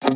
[0.00, 0.10] А,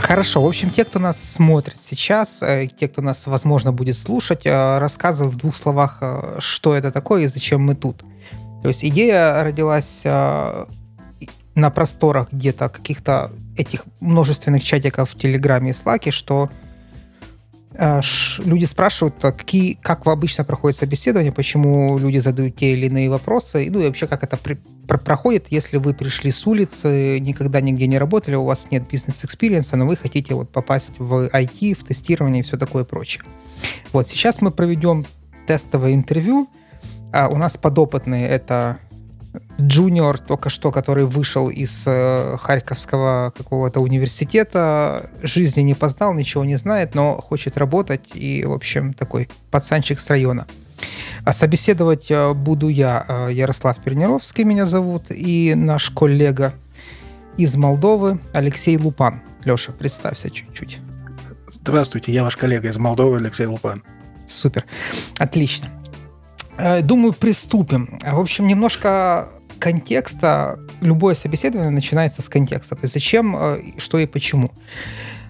[0.00, 0.42] хорошо.
[0.42, 4.78] В общем, те, кто нас смотрит сейчас, э, те, кто нас, возможно, будет слушать, э,
[4.78, 8.04] рассказывай в двух словах, э, что это такое и зачем мы тут.
[8.62, 16.10] То есть идея родилась на просторах где-то каких-то этих множественных чатиков в Телеграме и Слаке,
[16.10, 16.50] что
[18.44, 23.68] люди спрашивают, а какие, как обычно проходит собеседование, почему люди задают те или иные вопросы,
[23.70, 24.54] ну и вообще как это при,
[24.86, 29.86] проходит, если вы пришли с улицы, никогда нигде не работали, у вас нет бизнес-экспириенса, но
[29.86, 33.22] вы хотите вот попасть в IT, в тестирование и все такое прочее.
[33.92, 35.06] Вот сейчас мы проведем
[35.46, 36.48] тестовое интервью.
[37.10, 38.78] А у нас подопытные это
[39.60, 46.56] джуниор только что, который вышел из э, Харьковского какого-то университета, жизни не познал, ничего не
[46.56, 50.46] знает, но хочет работать и, в общем, такой пацанчик с района.
[51.24, 56.54] А собеседовать э, буду я, э, Ярослав Пернеровский меня зовут, и наш коллега
[57.36, 59.20] из Молдовы Алексей Лупан.
[59.44, 60.78] Леша, представься чуть-чуть.
[61.50, 63.82] Здравствуйте, я ваш коллега из Молдовы Алексей Лупан.
[64.26, 64.64] Супер,
[65.18, 65.68] отлично.
[66.58, 67.98] Э, думаю, приступим.
[68.02, 69.28] В общем, немножко
[69.58, 70.58] контекста.
[70.80, 72.74] Любое собеседование начинается с контекста.
[72.74, 73.36] То есть зачем,
[73.78, 74.50] что и почему.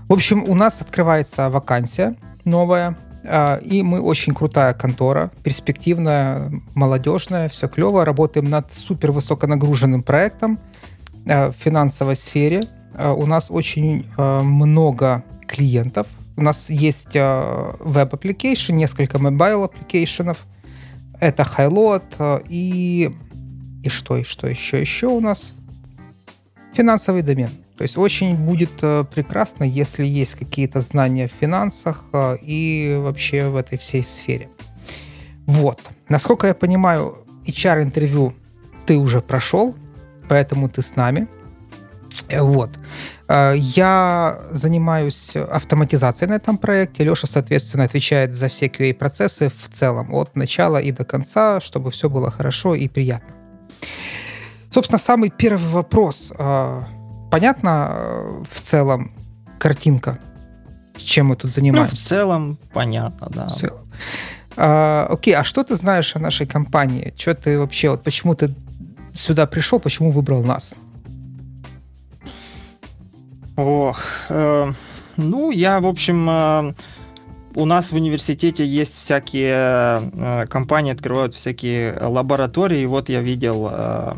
[0.08, 7.48] В общем, у нас открывается вакансия новая а, и мы очень крутая контора, перспективная, молодежная,
[7.48, 8.04] все клево.
[8.04, 10.58] Работаем над супер высоконагруженным проектом
[11.24, 12.64] в финансовой сфере.
[12.98, 16.06] У нас очень много клиентов.
[16.36, 20.38] У нас есть web application, несколько mobile application ов.
[21.20, 23.10] Это Highload и...
[23.84, 24.80] И что, и что еще?
[24.80, 25.54] Еще у нас
[26.72, 27.50] финансовый домен.
[27.76, 33.48] То есть очень будет э, прекрасно, если есть какие-то знания в финансах э, и вообще
[33.48, 34.48] в этой всей сфере.
[35.46, 35.80] Вот.
[36.08, 38.34] Насколько я понимаю, HR-интервью
[38.84, 39.76] ты уже прошел,
[40.28, 41.28] поэтому ты с нами.
[42.28, 42.70] Э, вот.
[43.28, 47.04] Я занимаюсь автоматизацией на этом проекте.
[47.04, 52.08] Леша, соответственно, отвечает за все QA-процессы в целом, от начала и до конца, чтобы все
[52.08, 53.34] было хорошо и приятно.
[54.70, 56.32] Собственно, самый первый вопрос
[57.30, 59.12] понятно э, в целом
[59.58, 60.18] картинка,
[60.96, 61.92] чем мы тут занимаемся?
[61.92, 63.46] Ну, в целом понятно, да.
[63.46, 63.88] В целом.
[64.56, 67.12] А, окей, а что ты знаешь о нашей компании?
[67.16, 68.54] Что ты вообще, вот почему ты
[69.12, 70.74] сюда пришел, почему выбрал нас?
[73.58, 74.72] Ох, э,
[75.16, 76.74] ну, я, в общем, э,
[77.54, 82.86] у нас в университете есть всякие э, компании, открывают всякие лаборатории.
[82.86, 84.12] Вот я видел э,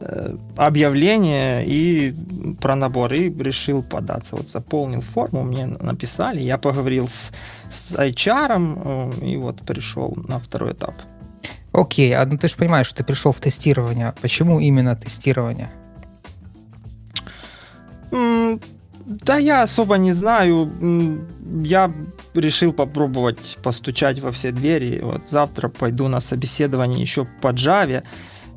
[0.00, 2.14] Э, объявление и
[2.60, 4.36] про набор, и решил податься.
[4.36, 7.32] Вот заполнил форму, мне написали, я поговорил с,
[7.68, 10.94] с HR, э, и вот пришел на второй этап.
[11.72, 14.14] Окей, а ну ты же понимаешь, что ты пришел в тестирование.
[14.22, 15.68] Почему именно тестирование?
[18.10, 20.70] Да я особо не знаю.
[21.62, 21.92] Я
[22.34, 25.00] решил попробовать постучать во все двери.
[25.02, 28.02] Вот завтра пойду на собеседование еще по Java.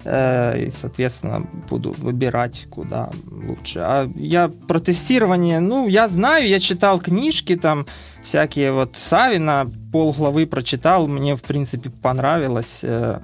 [0.04, 3.80] Э, и, соответственно, буду выбирать, куда лучше.
[3.80, 7.86] А я про тестирование, ну, я знаю, я читал книжки там,
[8.24, 12.80] всякие вот Савина, пол главы прочитал, мне, в принципе, понравилось.
[12.84, 13.20] Э,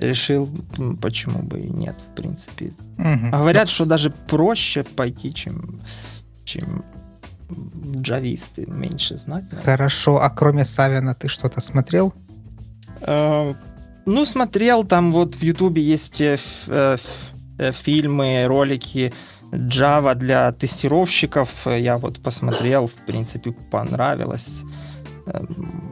[0.00, 0.48] решил,
[1.00, 2.72] почему бы и нет, в принципе.
[2.98, 3.30] Угу.
[3.32, 5.80] Говорят, что даже проще пойти, чем,
[6.44, 6.84] чем
[7.96, 9.44] джависты, меньше знать.
[9.64, 12.14] Хорошо, а кроме Савина ты что-то смотрел?
[13.02, 13.54] Э,
[14.06, 16.38] ну, смотрел, там вот в Ютубе есть э,
[16.68, 16.96] э,
[17.58, 19.12] э, фильмы, ролики
[19.52, 21.66] Java для тестировщиков.
[21.66, 24.62] Я вот посмотрел, в принципе, понравилось.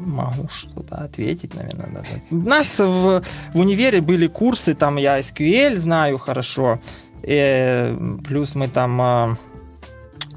[0.06, 2.22] Могу что-то ответить, наверное, даже.
[2.31, 3.22] У нас в,
[3.55, 6.81] в универе были курсы, там я SQL знаю хорошо,
[7.22, 9.38] и плюс мы там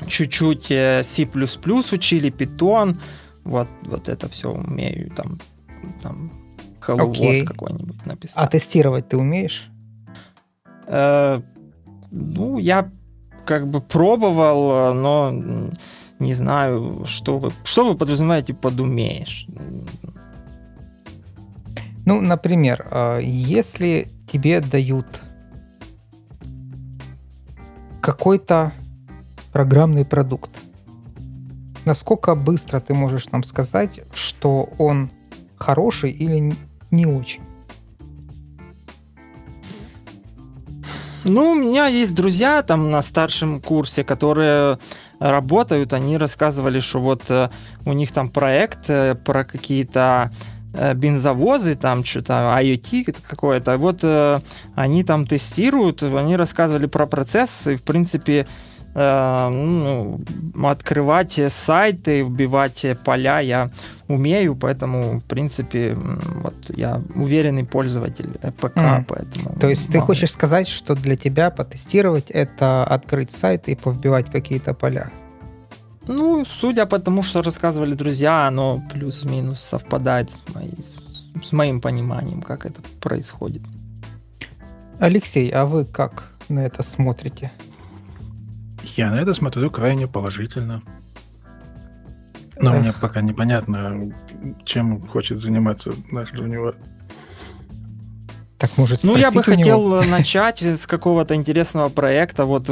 [0.07, 1.27] чуть-чуть C++
[1.91, 2.99] учили, Python,
[3.43, 5.39] вот, вот это все умею, там,
[6.01, 6.31] там
[6.81, 7.45] Hello Окей.
[7.45, 8.37] какой-нибудь написать.
[8.37, 9.69] А тестировать ты умеешь?
[10.87, 11.41] Э,
[12.09, 12.89] ну, я
[13.45, 15.69] как бы пробовал, но
[16.21, 19.47] не знаю, что вы, что вы подразумеваете под умеешь.
[22.05, 25.05] Ну, например, э, если тебе дают
[28.01, 28.73] какой-то
[29.51, 30.51] программный продукт,
[31.85, 35.11] насколько быстро ты можешь нам сказать, что он
[35.57, 36.53] хороший или
[36.91, 37.41] не очень.
[41.23, 44.79] Ну, у меня есть друзья там на старшем курсе, которые
[45.19, 47.49] работают, они рассказывали, что вот э,
[47.85, 50.31] у них там проект э, про какие-то
[50.73, 53.77] э, бензовозы, там что-то IoT какое-то.
[53.77, 54.03] Вот
[54.73, 58.47] они там тестируют, они рассказывали про процесс, и в принципе
[58.93, 60.19] Э, ну,
[60.63, 63.71] открывать сайты, вбивать поля я
[64.07, 69.05] умею, поэтому, в принципе, вот я уверенный пользователь ПК, mm.
[69.07, 69.59] поэтому...
[69.59, 74.73] То есть ты хочешь сказать, что для тебя потестировать это открыть сайт и повбивать какие-то
[74.73, 75.09] поля?
[76.07, 80.77] Ну, судя по тому, что рассказывали друзья, оно плюс-минус совпадает с, моей,
[81.41, 83.61] с моим пониманием, как это происходит.
[84.99, 87.51] Алексей, а вы как на это смотрите?
[88.95, 90.81] Я на это смотрю крайне положительно.
[92.57, 92.81] Но Эх.
[92.81, 94.11] мне пока непонятно,
[94.65, 96.75] чем хочет заниматься наш джуниор.
[98.57, 102.45] Так может Ну, я бы хотел начать с какого-то интересного проекта.
[102.45, 102.69] Вот,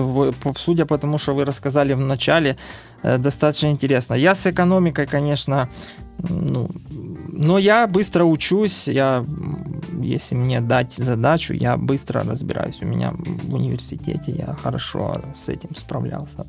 [0.58, 2.58] судя по тому, что вы рассказали в начале,
[3.02, 4.14] э, достаточно интересно.
[4.14, 5.68] Я с экономикой, конечно,
[6.28, 6.70] ну,
[7.28, 8.88] но я быстро учусь.
[8.88, 9.26] Я,
[10.02, 12.82] если мне дать задачу, я быстро разбираюсь.
[12.82, 16.46] У меня в университете я хорошо с этим справлялся.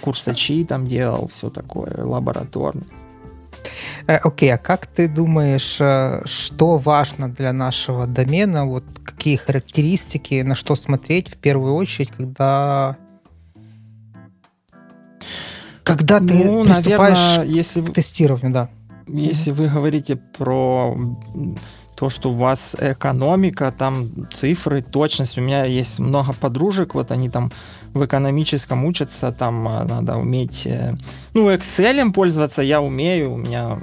[0.00, 2.86] Курсачи там делал, все такое, лабораторный.
[4.06, 8.64] Э, окей, okay, а как ты думаешь, э, что важно для нашего домена?
[8.64, 12.96] Вот какие характеристики, на что смотреть в первую очередь, когда
[15.84, 17.80] когда ты ну, приступаешь наверное, если...
[17.82, 18.70] к тестированию, да?
[19.12, 20.96] Если вы говорите про
[22.00, 25.36] то, что у вас экономика, там цифры, точность.
[25.36, 27.52] У меня есть много подружек, вот они там
[27.92, 30.96] в экономическом учатся, там а, надо уметь, э,
[31.34, 33.78] ну, Excel пользоваться я умею, у меня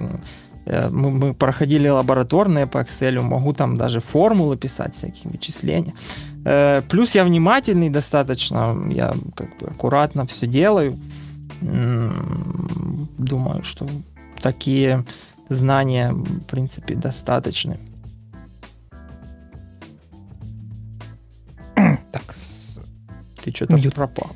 [0.65, 5.93] э, мы, мы проходили лабораторные по Excel, могу там даже формулы писать, всякие вычисления.
[6.43, 10.97] Э, плюс я внимательный достаточно, я как бы аккуратно все делаю.
[11.61, 13.87] Думаю, что
[14.41, 15.05] такие
[15.49, 17.79] знания, в принципе, достаточны.
[23.43, 24.35] Ты что-то пропал.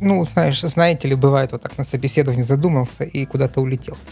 [0.00, 3.96] Ну, знаешь, знаете ли, бывает вот так на собеседовании задумался и куда-то улетел.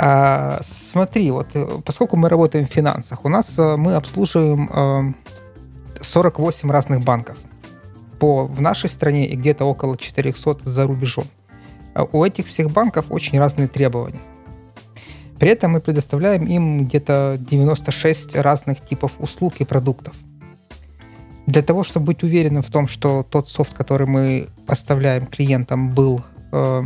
[0.00, 5.16] А, смотри, вот э, поскольку мы работаем в финансах, у нас э, мы обслуживаем
[6.00, 7.36] 48 э, разных банков
[8.20, 11.24] по в нашей стране и где-то около 400 за рубежом.
[11.98, 14.20] А у этих всех банков очень разные требования.
[15.40, 20.14] При этом мы предоставляем им где-то 96 разных типов услуг и продуктов.
[21.46, 26.22] Для того, чтобы быть уверенным в том, что тот софт, который мы поставляем клиентам, был,
[26.52, 26.82] э,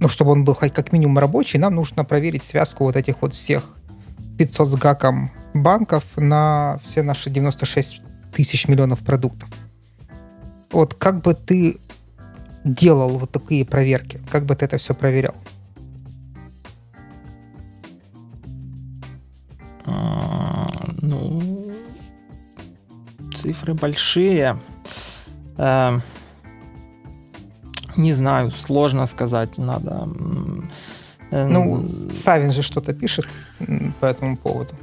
[0.00, 3.34] ну, чтобы он был хоть как минимум рабочий, нам нужно проверить связку вот этих вот
[3.34, 3.76] всех
[4.38, 8.00] 500 с гаком банков на все наши 96
[8.34, 9.50] тысяч миллионов продуктов.
[10.70, 11.76] Вот как бы ты
[12.66, 14.20] делал вот такие проверки?
[14.30, 15.34] Как бы ты это все проверял?
[19.84, 20.68] А,
[21.00, 21.72] ну,
[23.34, 24.58] цифры большие.
[25.56, 26.00] Э,
[27.96, 30.08] не знаю, сложно сказать, надо...
[31.30, 33.26] Э, ну, Савин же что-то пишет
[34.00, 34.74] по этому поводу.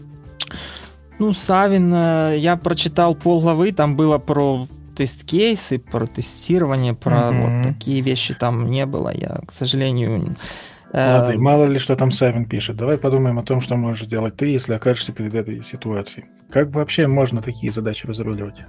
[1.20, 7.38] Ну, Савин, э, я прочитал полглавы, там было про тест-кейсы, про тестирование, про угу.
[7.38, 9.12] вот такие вещи там не было.
[9.14, 10.36] Я, к сожалению...
[10.94, 12.76] Ладно, мало ли что там Савин пишет.
[12.76, 16.26] Давай подумаем о том, что можешь сделать ты, если окажешься перед этой ситуацией.
[16.52, 18.64] Как вообще можно такие задачи разруливать?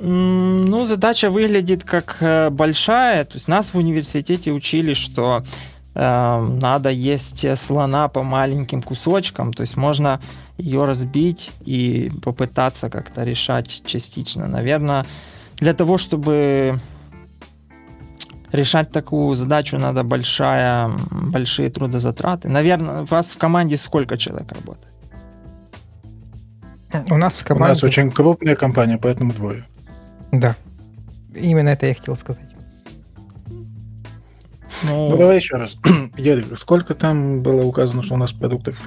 [0.00, 3.24] Ну, задача выглядит как э, большая.
[3.24, 9.52] То есть нас в университете учили, что э, надо есть слона по маленьким кусочкам.
[9.52, 10.20] То есть можно
[10.56, 14.46] ее разбить и попытаться как-то решать частично.
[14.46, 15.04] Наверное,
[15.56, 16.78] для того, чтобы
[18.52, 22.48] решать такую задачу надо большая, большие трудозатраты.
[22.48, 24.94] Наверное, у вас в команде сколько человек работает?
[27.10, 27.72] У нас в команде...
[27.72, 29.64] У нас очень крупная компания, поэтому двое.
[30.32, 30.54] Да.
[31.34, 32.47] Именно это я хотел сказать.
[34.84, 35.76] Ну, ну давай еще раз.
[36.16, 38.78] Ярик, сколько там было указано, что у нас продуктов?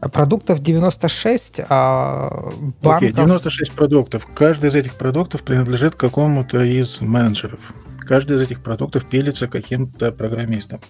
[0.00, 2.50] А продуктов 96, а
[2.82, 3.02] банков...
[3.02, 4.26] Окей, 96 продуктов.
[4.34, 7.60] Каждый из этих продуктов принадлежит какому-то из менеджеров.
[8.00, 10.80] Каждый из этих продуктов пилится каким-то программистом.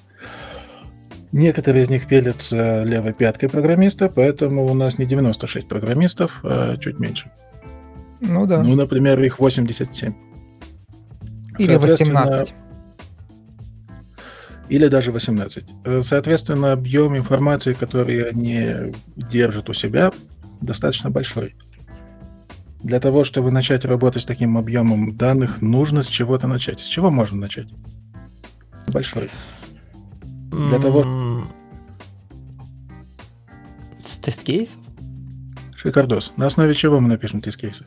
[1.31, 6.99] Некоторые из них пилятся левой пяткой программиста, поэтому у нас не 96 программистов, а чуть
[6.99, 7.31] меньше.
[8.21, 8.63] Ну да.
[8.63, 10.15] Ну, например, их 87.
[11.59, 12.55] Или 18.
[14.73, 15.75] Или даже 18.
[16.01, 20.11] Соответственно, объем информации, который они держат у себя,
[20.63, 21.55] достаточно большой.
[22.83, 26.81] Для того, чтобы начать работать с таким объемом данных, нужно с чего-то начать.
[26.81, 27.69] С чего можно начать?
[28.87, 29.29] Большой.
[30.51, 31.45] Для того...
[34.09, 34.79] С тест-кейсов?
[35.77, 36.33] Шикардос.
[36.39, 37.85] На основе чего мы напишем тест-кейсы?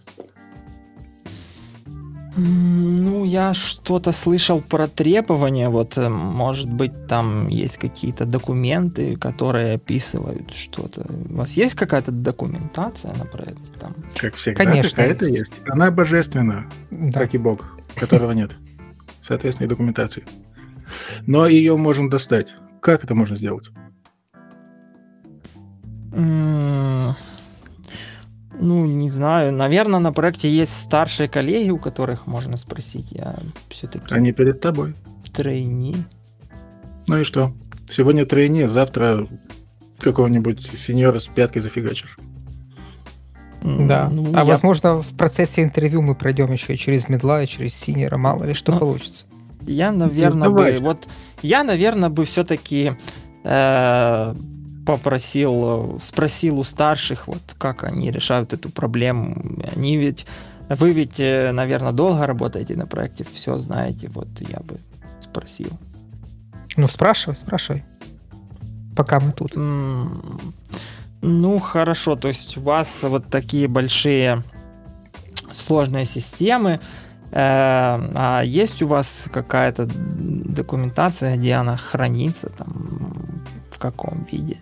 [2.38, 5.70] Ну, я что-то слышал про требования.
[5.70, 11.06] Вот, э, может быть, там есть какие-то документы, которые описывают что-то.
[11.30, 13.72] У вас есть какая-то документация на проекте?
[13.80, 13.96] Там?
[14.18, 15.38] Как всегда, Конечно, какая-то есть.
[15.38, 15.54] есть.
[15.68, 17.20] Она божественна, да.
[17.20, 18.52] как и Бог, которого нет.
[19.22, 20.24] Соответственно, и документации.
[21.26, 22.54] Но ее можно достать.
[22.82, 23.72] Как это можно сделать?
[28.60, 29.52] Ну, не знаю.
[29.52, 33.12] Наверное, на проекте есть старшие коллеги, у которых можно спросить.
[33.12, 34.14] Я все-таки...
[34.14, 34.96] Они перед тобой.
[35.34, 35.96] Тройни.
[37.08, 37.52] Ну и что?
[37.90, 39.28] Сегодня тройни, завтра
[40.00, 42.18] какого-нибудь сеньора с пяткой зафигачишь.
[43.62, 44.10] Да.
[44.10, 44.46] Ну, а я...
[44.46, 48.54] возможно, в процессе интервью мы пройдем еще и через медла, и через синера, мало ли
[48.54, 49.26] что ну, получится.
[49.62, 51.08] Я, наверное, бы, вот
[51.42, 52.94] я, наверное, бы все-таки
[53.44, 54.36] э,
[54.86, 59.60] попросил, спросил у старших, вот как они решают эту проблему.
[59.76, 60.26] Они ведь,
[60.70, 64.80] вы ведь, э, наверное, долго работаете на проекте, все знаете, вот я бы
[65.20, 65.70] спросил.
[66.78, 67.84] Ну, спрашивай, спрашивай.
[68.96, 69.56] Пока мы тут.
[71.22, 74.44] Ну, хорошо, то есть у вас вот такие большие
[75.52, 76.80] сложные системы, э,
[77.32, 83.44] а есть у вас какая-то документация, где она хранится, там,
[83.76, 84.62] в каком виде?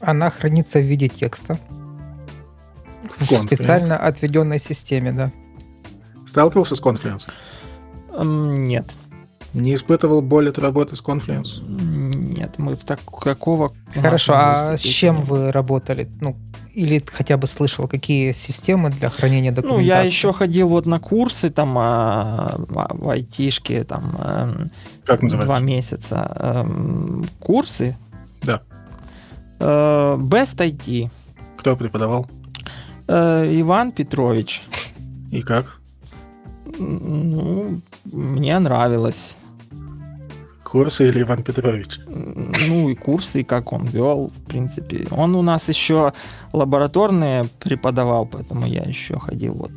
[0.00, 1.58] Она хранится в виде текста.
[3.18, 5.32] В, в специально отведенной системе, да.
[6.26, 7.28] Сталкивался с Confluence?
[8.16, 8.86] Нет.
[9.54, 11.60] Не испытывал боль от работы с Confluence?
[11.62, 13.00] Нет, мы в так...
[13.20, 13.72] какого...
[13.94, 16.08] Хорошо, а с чем вы работали?
[16.20, 16.36] Ну,
[16.72, 19.82] или хотя бы слышал, какие системы для хранения документации?
[19.82, 24.70] Ну, я еще ходил вот на курсы там а, а, в айтишке, там эм,
[25.04, 25.46] как называется?
[25.46, 26.36] два месяца.
[26.36, 27.96] Эм, курсы?
[28.42, 28.62] Да.
[29.60, 31.10] Э, Best IT.
[31.58, 32.26] Кто преподавал?
[33.06, 34.62] Э, Иван Петрович.
[35.30, 35.81] И как?
[36.78, 39.36] Ну, мне нравилось.
[40.64, 42.00] Курсы или Иван Петрович?
[42.06, 45.06] Ну и курсы, и как он вел, в принципе.
[45.10, 46.14] Он у нас еще
[46.52, 49.72] лабораторные преподавал, поэтому я еще ходил вот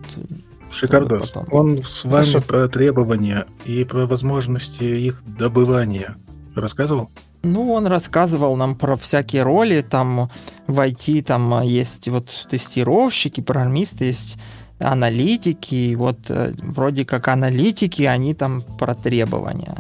[0.72, 1.34] Шикардос.
[1.52, 2.42] Он с вами Хорошо.
[2.42, 6.16] про требования и про возможности их добывания
[6.56, 7.10] рассказывал?
[7.44, 10.32] Ну, он рассказывал нам про всякие роли, там
[10.66, 14.40] в IT там есть вот тестировщики, программисты, есть
[14.80, 19.76] аналитики, вот э, вроде как аналитики, они там про требования.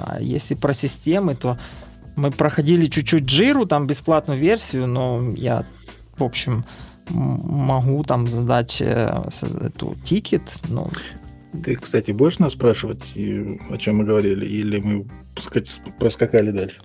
[0.00, 1.58] А если про системы, то
[2.16, 5.66] мы проходили чуть-чуть джиру, там бесплатную версию, но я,
[6.16, 6.64] в общем,
[7.10, 9.22] могу там задать э,
[9.60, 10.90] эту тикет, ну,
[11.62, 15.06] ты, кстати, будешь нас спрашивать, о чем мы говорили, или мы
[16.00, 16.80] проскакали дальше?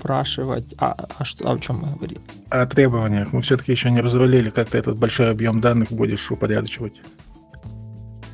[0.00, 0.74] Спрашивать.
[0.78, 2.20] А, а что, о чем мы говорили?
[2.48, 3.32] О требованиях.
[3.32, 7.00] Мы все-таки еще не разрулили, как ты этот большой объем данных будешь упорядочивать.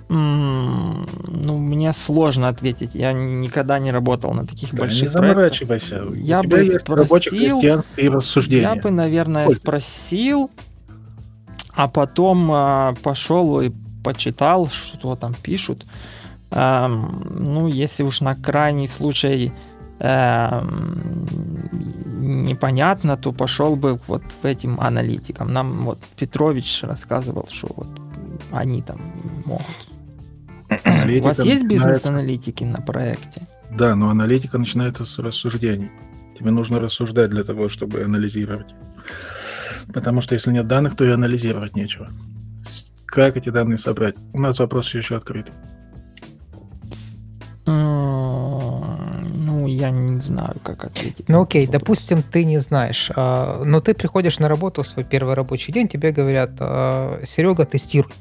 [0.09, 2.95] Mm, ну, мне сложно ответить.
[2.95, 5.97] Я никогда не работал на таких да, больших не заморачивайся.
[5.97, 6.25] проектах.
[6.25, 8.63] Я бы есть спросил, и рассуждения.
[8.63, 9.61] Я бы, наверное, Сколько?
[9.61, 10.51] спросил,
[11.75, 13.73] а потом а, пошел и
[14.05, 15.85] почитал, что там пишут.
[16.53, 19.53] Эм, ну, если уж на крайний случай
[19.99, 21.29] эм,
[22.47, 25.53] непонятно, то пошел бы вот в этим аналитикам.
[25.53, 27.89] Нам вот Петрович рассказывал, что вот
[28.51, 29.01] они там
[29.45, 29.67] могут.
[30.85, 33.43] Аналитика У вас есть бизнес-аналитики на проекте?
[33.71, 35.91] Да, но аналитика начинается с рассуждений.
[36.39, 38.75] Тебе нужно рассуждать для того, чтобы анализировать.
[39.93, 42.11] Потому что если нет данных, то и анализировать нечего.
[43.07, 44.17] Как эти данные собрать?
[44.33, 45.51] У нас вопрос еще открыт.
[49.59, 51.29] Ну, я не знаю, как ответить.
[51.29, 55.35] Ну, окей, допустим, ты не знаешь, а, но ты приходишь на работу в свой первый
[55.35, 58.13] рабочий день, тебе говорят, а, Серега, тестируй.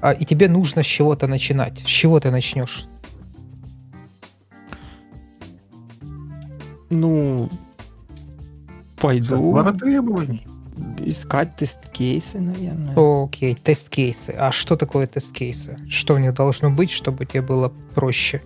[0.00, 1.80] А, и тебе нужно с чего-то начинать.
[1.80, 2.86] С чего ты начнешь?
[6.90, 7.50] Ну,
[8.96, 9.52] пойду.
[9.52, 10.46] Мало требований
[10.98, 12.94] искать тест-кейсы, наверное.
[12.96, 14.34] Окей, тест-кейсы.
[14.38, 15.76] А что такое тест-кейсы?
[15.88, 18.42] Что у них должно быть, чтобы тебе было проще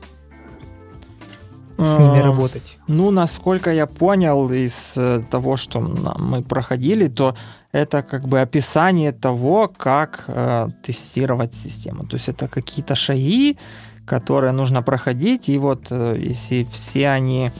[1.78, 2.78] с ними а, работать?
[2.86, 7.34] Ну, насколько я понял из э, того, что мы проходили, то
[7.72, 12.06] это как бы описание того, как э, тестировать систему.
[12.06, 13.58] То есть это какие-то шаги,
[14.06, 17.52] которые нужно проходить, и вот э, если все они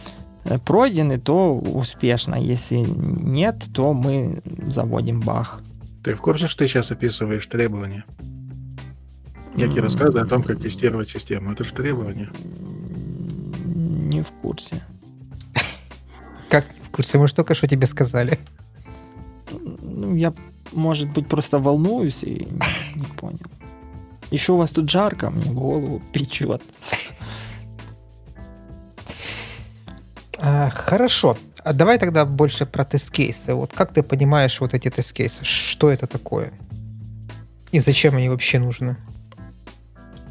[0.45, 2.37] э, пройдены, то успешно.
[2.37, 5.61] Если нет, то мы заводим баг.
[6.03, 8.05] Ты в курсе, что ты сейчас описываешь требования?
[9.55, 11.53] Некие рассказы о том, как тестировать систему.
[11.53, 12.31] Это же требования.
[13.79, 14.83] Не в курсе.
[16.51, 17.19] Как в курсе?
[17.19, 18.39] Мы же только что тебе сказали.
[19.53, 20.35] Ну, я,
[20.73, 23.47] может быть, просто волнуюсь и не, не понял.
[24.33, 26.63] Еще у вас тут жарко, мне голову печет.
[30.41, 31.37] А, хорошо.
[31.65, 33.55] А давай тогда больше про тест-кейсы.
[33.55, 35.45] Вот как ты понимаешь вот эти тест-кейсы?
[35.45, 36.53] Что это такое?
[37.71, 38.97] И зачем они вообще нужны?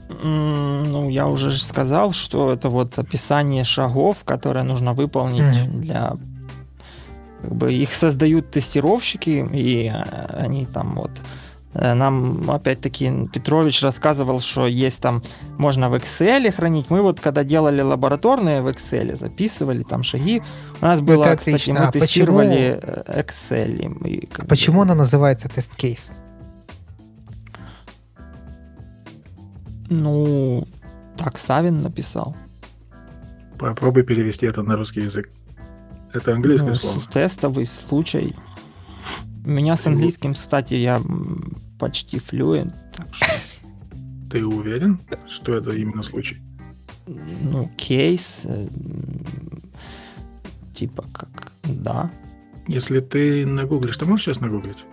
[0.09, 5.79] Ну, я уже сказал, что это вот описание шагов, которые нужно выполнить mm-hmm.
[5.79, 6.13] для
[7.41, 11.11] как бы их создают тестировщики, и э, они там вот
[11.73, 15.21] э, нам опять-таки Петрович рассказывал, что есть там,
[15.57, 16.89] можно в Excel хранить.
[16.89, 20.41] Мы вот когда делали лабораторные в Excel, записывали там шаги.
[20.81, 23.03] У нас было, Это кстати, мы а тестировали почему...
[23.05, 24.07] Э, Excel.
[24.07, 26.13] И, а почему она называется тест-кейс?
[29.89, 30.67] Ну,
[31.17, 32.35] так Савин написал.
[33.57, 35.29] Попробуй перевести это на русский язык.
[36.13, 37.01] Это английское ну, слово.
[37.11, 38.35] Тестовый случай.
[39.45, 41.01] У меня с английским, кстати, я
[41.79, 43.25] почти флюент, так что...
[44.31, 46.37] Ты уверен, что это именно случай?
[47.07, 48.67] Ну, кейс, э,
[50.73, 52.11] типа как, да.
[52.67, 54.83] Если ты нагуглишь, ты можешь сейчас нагуглить?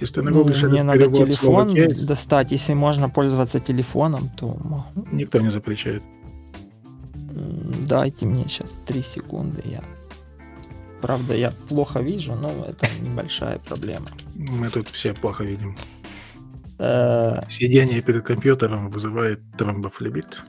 [0.00, 1.74] Если ты нагуглишь ну, Мне надо телефон
[2.06, 2.52] достать.
[2.52, 4.56] Если можно пользоваться телефоном, то.
[5.12, 6.02] Никто не запрещает.
[7.88, 9.82] Дайте мне сейчас три секунды, я
[11.00, 14.08] Правда, я плохо вижу, но это небольшая проблема.
[14.34, 15.76] Мы тут все плохо видим.
[16.78, 20.42] Э, Сидение перед компьютером вызывает тромбофлебит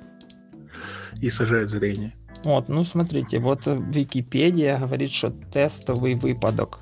[1.22, 2.14] и сажает зрение.
[2.44, 6.80] Вот, ну смотрите, вот Википедия говорит, что тестовый выпадок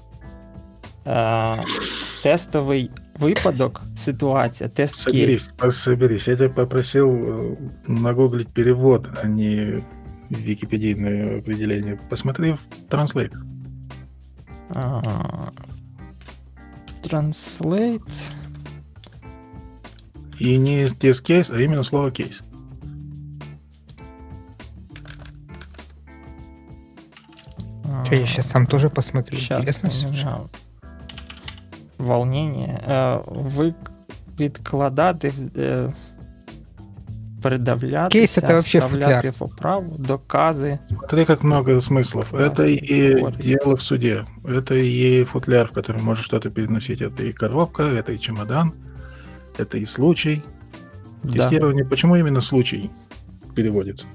[2.24, 6.28] тестовый выпадок, ситуация, тест Соберись, соберись.
[6.28, 7.56] Я тебя попросил э,
[7.88, 9.84] нагуглить перевод, а не
[10.30, 12.00] википедийное определение.
[12.10, 13.36] Посмотри в Translate.
[14.70, 15.51] А,
[17.01, 18.01] translate.
[20.40, 22.44] И не тест кейс, а именно слово кейс.
[28.12, 29.38] Я сейчас сам тоже посмотрю.
[29.38, 30.08] Сейчас Интересно все
[31.98, 32.79] волнение.
[32.90, 33.74] Э, ви
[34.40, 35.92] відкладати, э,
[37.42, 40.79] придавлятися, Кейс это вообще вставляти в оправу, докази.
[40.88, 42.33] Смотри, как много смыслов.
[42.33, 44.25] Это и дело в суде.
[44.44, 47.01] Это и футляр, в котором можешь что-то переносить.
[47.01, 48.74] Это и коробка, это и чемодан,
[49.60, 50.44] это и случай.
[51.24, 51.31] Да.
[51.31, 51.86] Тестирование.
[51.86, 52.90] Почему именно случай
[53.55, 54.05] переводится?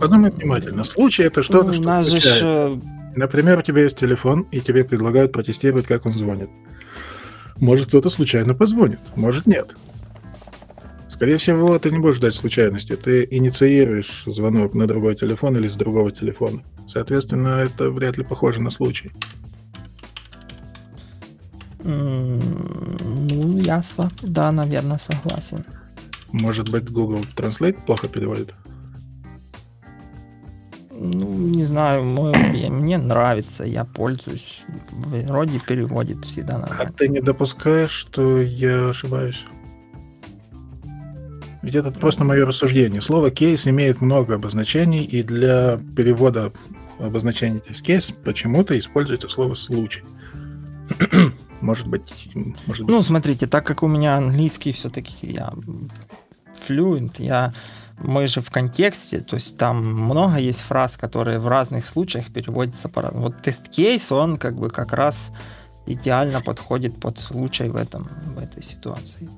[0.00, 0.84] Подумай внимательно.
[0.84, 1.82] Случай это что-то, что...
[1.82, 2.80] У нас же
[3.16, 6.50] Например, у тебя есть телефон, и тебе предлагают протестировать, как он звонит.
[7.56, 9.76] Может, кто-то случайно позвонит, может, нет.
[11.08, 12.96] Скорее всего, ты не будешь ждать случайности.
[12.96, 16.62] Ты инициируешь звонок на другой телефон или с другого телефона.
[16.88, 19.12] Соответственно, это вряд ли похоже на случай.
[21.84, 22.40] Ну,
[23.58, 23.80] я
[24.22, 25.64] да, наверное, согласен.
[26.32, 28.52] Может быть, Google Translate плохо переводит?
[31.04, 32.32] Ну, не знаю, мой,
[32.68, 34.62] мне нравится, я пользуюсь.
[34.88, 36.84] Вроде переводит всегда нормально.
[36.88, 39.44] А ты не допускаешь, что я ошибаюсь?
[41.62, 43.00] Ведь это просто мое рассуждение.
[43.00, 46.52] Слово кейс имеет много обозначений, и для перевода
[46.98, 50.02] обозначения кейс почему-то используется слово случай.
[51.60, 52.30] может быть,
[52.66, 52.94] может быть.
[52.94, 55.52] Ну, смотрите, так как у меня английский все-таки я
[56.66, 57.52] флюент, я
[57.98, 62.88] мы же в контексте, то есть там много есть фраз, которые в разных случаях переводятся
[62.88, 63.26] по-разному.
[63.26, 65.30] Вот тест-кейс, он как бы как раз
[65.86, 69.28] идеально подходит под случай в, этом, в этой ситуации.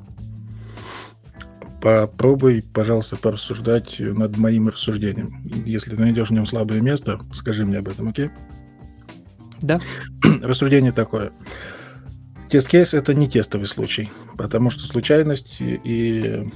[1.81, 5.43] Попробуй, пожалуйста, порассуждать над моим рассуждением.
[5.67, 8.31] Если ты найдешь в нем слабое место, скажи мне об этом, окей?
[9.61, 9.81] Да.
[10.43, 11.33] Рассуждение такое.
[12.49, 16.49] Test case — это не тестовый случай, потому что случайность и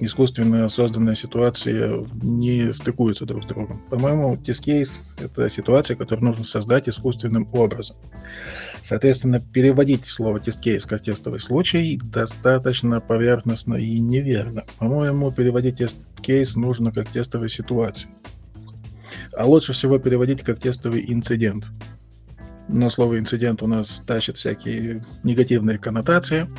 [0.00, 3.82] искусственно созданная ситуация не стыкуются друг с другом.
[3.90, 7.96] По-моему, test case — это ситуация, которую нужно создать искусственным образом.
[8.82, 14.64] Соответственно, переводить слово test case как тестовый случай достаточно поверхностно и неверно.
[14.78, 18.10] По-моему, переводить test case нужно как тестовую ситуацию.
[19.36, 21.68] А лучше всего переводить как тестовый инцидент.
[22.68, 26.48] Но слово инцидент у нас тащит всякие негативные коннотации—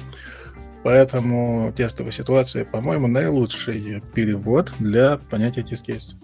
[0.84, 6.16] Поэтому тестовая ситуация, по-моему, наилучший перевод для понятия тест-кейс.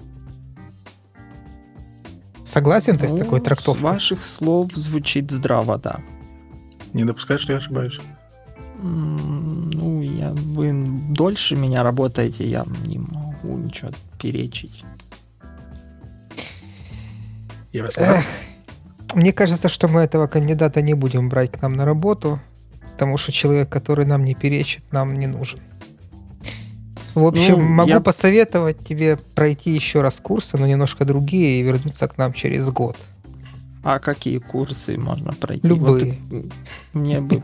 [2.44, 3.84] Согласен ты с Ну, такой С трактовкой?
[3.84, 6.00] ваших слов звучит здраво, да.
[6.94, 8.00] Не допускать, что я ошибаюсь.
[8.82, 10.72] Ну, я, вы
[11.10, 13.90] дольше меня работаете, я не могу ничего
[14.22, 14.84] перечить.
[17.74, 18.08] Ярослав?
[18.20, 18.26] Эх,
[19.16, 22.40] мне кажется, что мы этого кандидата не будем брать к нам на работу,
[22.96, 25.60] потому что человек, который нам не перечит, нам не нужен.
[27.14, 31.64] В общем, Ну, могу я- посоветовать тебе пройти еще раз курсы, но немножко другие, и
[31.64, 32.96] вернуться к нам через год.
[33.84, 35.68] А какие курсы можно пройти?
[35.68, 36.18] Любые.
[36.30, 36.46] Вот,
[36.94, 37.44] мне бы...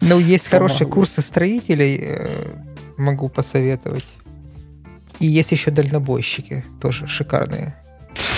[0.00, 2.54] Ну, есть хорошие курсы строителей, э,
[2.96, 4.06] могу посоветовать.
[5.18, 7.74] И есть еще дальнобойщики, тоже шикарные.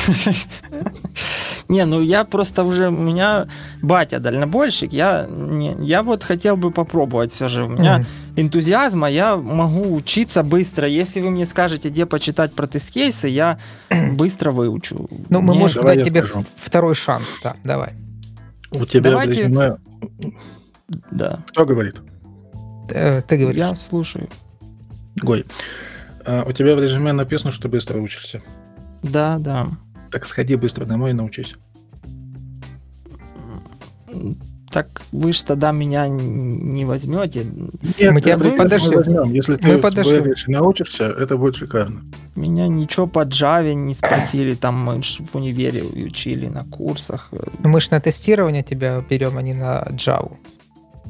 [1.69, 3.47] Не, ну я просто уже, у меня
[3.83, 7.65] батя дальнобойщик, я, не, я вот хотел бы попробовать все же.
[7.65, 8.05] У меня
[8.37, 10.89] энтузиазма, я могу учиться быстро.
[10.89, 13.59] Если вы мне скажете, где почитать про тест-кейсы, я
[14.13, 15.09] быстро выучу.
[15.29, 16.45] Ну, мы Мне- можем давай дать тебе скажу.
[16.57, 17.93] второй шанс, да, давай.
[18.71, 19.77] У тебя Давайте- в резюме...
[21.11, 21.97] Да, Кто говорит?
[22.91, 23.59] Э, Ты говоришь.
[23.59, 24.29] я слушаю.
[25.17, 25.45] Гой.
[26.25, 28.41] А, У тебя в резюме написано, что ты быстро учишься.
[29.03, 29.69] Да, да.
[30.11, 31.55] Так сходи быстро домой и научись.
[34.71, 37.45] Так вы ж тогда меня не возьмете.
[37.99, 38.93] Нет, Мы тебя ты подождем.
[38.97, 39.33] возьмем.
[39.33, 40.17] Если ты Мы подождем.
[40.17, 42.03] сбегаешь и научишься, это будет шикарно.
[42.35, 47.31] Меня ничего по Java не спросили, там мы ж в универе учили на курсах.
[47.65, 50.33] Мы ж на тестирование тебя берем, а не на Java.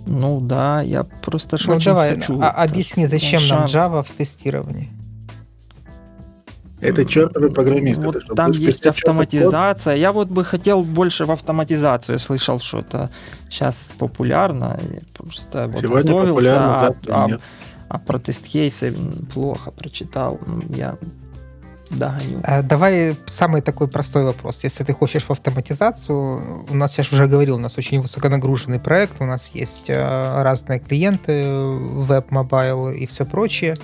[0.06, 2.40] Ну да, я просто Ну очень давай, хочу.
[2.40, 3.74] а- объясни, зачем нам шанс.
[3.74, 4.88] Java в тестировании?
[6.80, 8.02] Это чертовый программист.
[8.02, 9.08] Вот это там есть чертов код?
[9.08, 9.96] автоматизация.
[9.96, 12.14] Я вот бы хотел больше в автоматизацию.
[12.14, 13.10] Я слышал, что это
[13.50, 14.78] сейчас популярно.
[14.92, 17.40] Я просто вот Сегодня готовился, популярно, а- завтра а, нет.
[17.88, 18.94] а про тест-кейсы
[19.32, 20.38] плохо прочитал.
[20.46, 20.96] Ну, Я
[21.90, 22.40] догоню.
[22.44, 24.64] А, Давай самый такой простой вопрос.
[24.64, 28.78] Если ты хочешь в автоматизацию, у нас, я же уже говорил, у нас очень высоконагруженный
[28.78, 33.74] проект, у нас есть э, разные клиенты, веб, mobile и все прочее.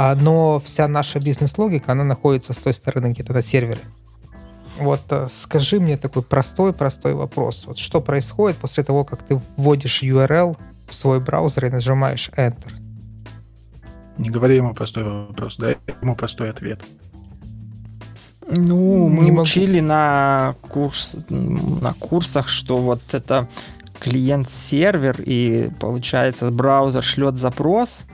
[0.00, 3.80] А, Но вся наша бизнес-логика, она находится с той стороны где-то на сервере.
[4.78, 7.64] Вот э, скажи мне такой простой-простой вопрос.
[7.66, 10.56] Вот что происходит после того, как ты вводишь URL
[10.86, 12.70] в свой браузер и нажимаешь Enter?
[14.18, 16.80] Не говори ему простой вопрос, дай ему простой ответ.
[18.48, 19.42] Ну, мы Не могу.
[19.42, 23.48] учили на, курс, на курсах, что вот это
[23.98, 28.04] клиент-сервер, и получается браузер шлет запрос,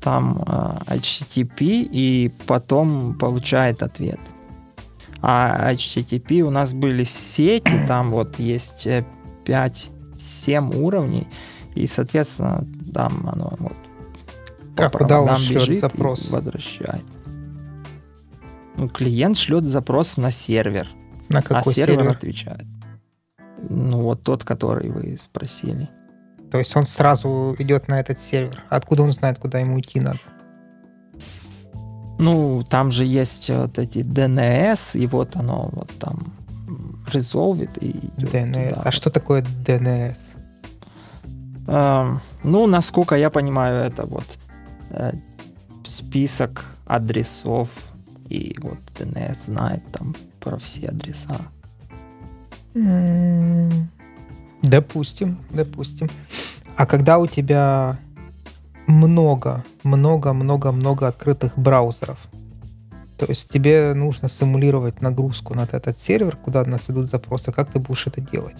[0.00, 4.20] там э, HTTP, и потом получает ответ.
[5.22, 8.86] А HTTP у нас были сети, там вот есть
[9.44, 11.28] 5-7 уровней,
[11.74, 13.76] и, соответственно, там оно вот
[14.76, 16.30] А он проводам шлет бежит и запрос?
[16.30, 17.04] возвращает.
[18.76, 20.88] Ну, клиент шлет запрос на сервер,
[21.28, 22.12] На а какой сервер, сервер?
[22.12, 22.64] отвечает.
[23.68, 25.90] Ну, вот тот, который вы спросили.
[26.50, 28.62] То есть он сразу идет на этот сервер.
[28.68, 30.18] Откуда он знает, куда ему идти надо?
[32.18, 36.34] Ну, там же есть вот эти DNS, и вот оно вот там
[37.12, 38.68] резолвит и идет DNS.
[38.70, 38.82] туда.
[38.84, 40.18] А что такое DNS?
[41.66, 44.26] Эм, ну, насколько я понимаю, это вот
[44.90, 45.12] э,
[45.84, 47.68] список адресов,
[48.28, 51.36] и вот DNS знает там про все адреса.
[52.74, 53.90] М,
[54.62, 56.08] Допустим, допустим.
[56.76, 57.98] А когда у тебя
[58.86, 62.18] много, много, много, много открытых браузеров,
[63.18, 67.78] то есть тебе нужно симулировать нагрузку на этот сервер, куда нас идут запросы, как ты
[67.78, 68.56] будешь это делать?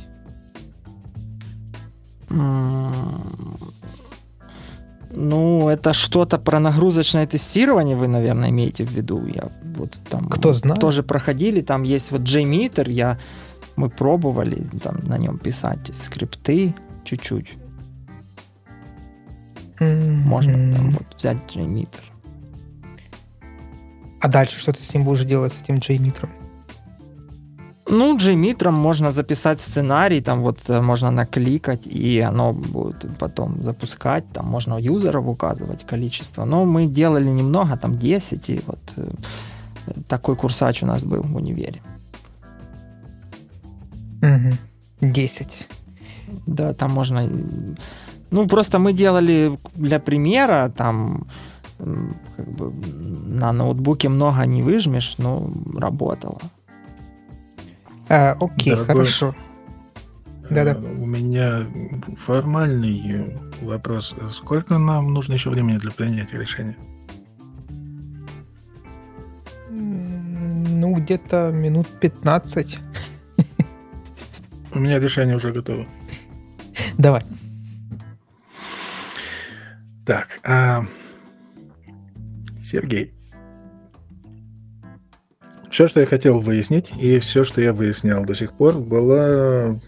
[5.12, 9.26] Ну, это что-то про нагрузочное тестирование вы, наверное, имеете в виду.
[9.26, 10.80] Я вот там Кто знает.
[10.80, 13.18] тоже проходили, там есть вот JMeter, я
[13.80, 17.48] мы пробовали там на нем писать скрипты чуть-чуть.
[19.80, 20.74] Можно М.
[20.74, 22.04] там вот взять JMeter.
[24.20, 26.28] А дальше что ты с ним будешь делать, с этим JMeter?
[27.88, 34.24] Ну, JMeter можно записать сценарий, там вот э, можно накликать, и оно будет потом запускать,
[34.32, 36.44] там можно юзеров указывать количество.
[36.44, 39.10] Но мы делали немного, там 10, и вот э,
[40.08, 41.80] такой курсач у нас был в универе.
[44.22, 44.52] Мгм.
[45.00, 45.68] 10.
[46.46, 47.26] Да, там можно...
[47.26, 47.74] и-
[48.30, 51.26] Ну, просто мы делали для примера, там
[51.78, 56.38] как бы на ноутбуке много не выжмешь, но работало.
[58.08, 58.94] А, окей, Дорогой.
[58.94, 59.34] хорошо.
[60.50, 60.72] Да-да.
[60.72, 61.64] Э, У меня
[62.16, 64.14] формальный э, вопрос.
[64.30, 66.76] Сколько нам нужно еще времени для принятия решения?
[69.70, 72.78] Ну, где-то минут 15.
[74.72, 75.86] У меня решение уже готово.
[76.98, 77.22] Давай.
[80.06, 80.86] Так, а...
[82.62, 83.12] Сергей.
[85.70, 89.80] Все, что я хотел выяснить, и все, что я выяснял до сих пор, было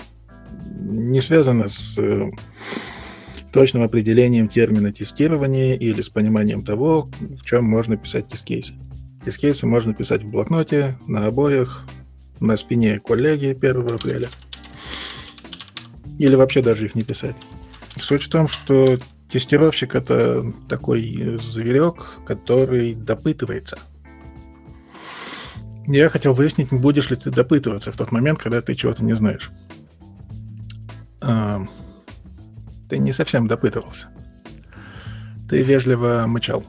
[0.78, 2.30] не связано с э,
[3.52, 8.74] точным определением термина тестирования или с пониманием того, в чем можно писать тест-кейсы.
[9.24, 11.84] Тест-кейсы можно писать в блокноте, на обоях,
[12.40, 14.28] на спине коллеги 1 апреля.
[16.18, 17.36] Или вообще даже их не писать.
[18.00, 18.98] Суть в том, что
[19.28, 23.78] тестировщик— это такой зверек, который допытывается.
[25.86, 29.50] Я хотел выяснить, будешь ли ты допытываться в тот момент, когда ты чего-то не знаешь.
[31.20, 31.66] А,
[32.88, 34.08] ты не совсем допытывался.
[35.48, 36.64] Ты вежливо мычал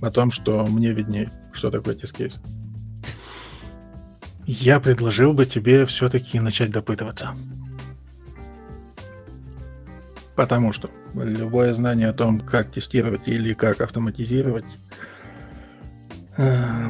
[0.00, 2.40] о том, что мне виднее, что такое тест-кейс.
[4.46, 7.34] Я предложил бы тебе все-таки начать допытываться.
[10.36, 14.66] Потому что любое знание о том, как тестировать или как автоматизировать,
[16.36, 16.86] э,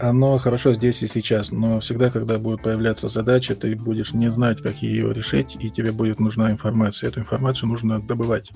[0.00, 4.60] оно хорошо здесь и сейчас, но всегда, когда будет появляться задача, ты будешь не знать,
[4.60, 7.08] как ее решить, и тебе будет нужна информация.
[7.08, 8.50] Эту информацию нужно добывать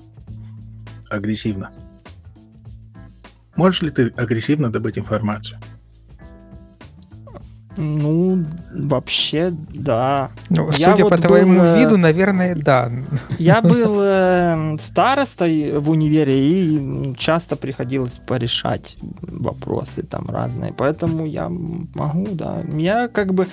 [1.09, 1.71] агрессивно.
[3.55, 5.59] Можешь ли ты агрессивно добыть информацию?
[7.77, 10.29] Ну, вообще, да.
[10.49, 12.91] Ну, я судя вот по твоему был, э, виду, наверное, да.
[13.39, 20.73] Я был э, старостой в универе и часто приходилось порешать вопросы там разные.
[20.73, 22.63] Поэтому я могу, да.
[22.73, 23.47] Я как бы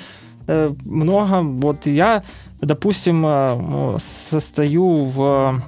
[0.46, 2.22] э, много, вот я,
[2.60, 5.62] допустим, э, состою в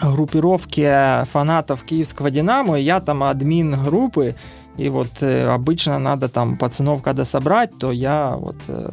[0.00, 4.34] группировке фанатов киевского «Динамо», я там админ группы,
[4.76, 8.92] и вот э, обычно надо там пацанов, когда собрать, то я вот э,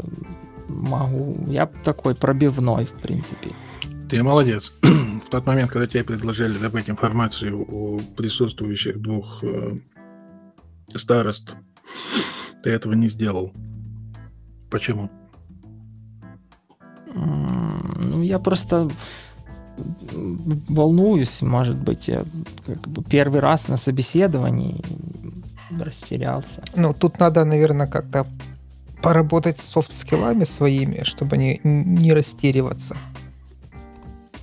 [0.68, 3.52] могу, я такой пробивной, в принципе.
[4.10, 4.74] Ты молодец.
[4.82, 9.78] в тот момент, когда тебе предложили добыть информацию у присутствующих двух э,
[10.96, 11.56] старост,
[12.64, 13.54] ты этого не сделал.
[14.70, 15.10] Почему?
[17.14, 18.90] Ну, я просто
[20.70, 22.26] волнуюсь, может быть, я
[22.66, 24.82] как бы первый раз на собеседовании
[25.80, 26.64] растерялся.
[26.76, 28.26] Ну, тут надо, наверное, как-то
[29.02, 32.98] поработать с софт-скиллами своими, чтобы не, не растериваться.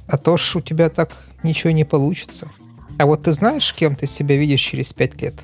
[0.08, 1.12] А то ж у тебя так
[1.42, 2.48] ничего не получится.
[2.98, 5.34] А вот ты знаешь, кем ты себя видишь через пять лет?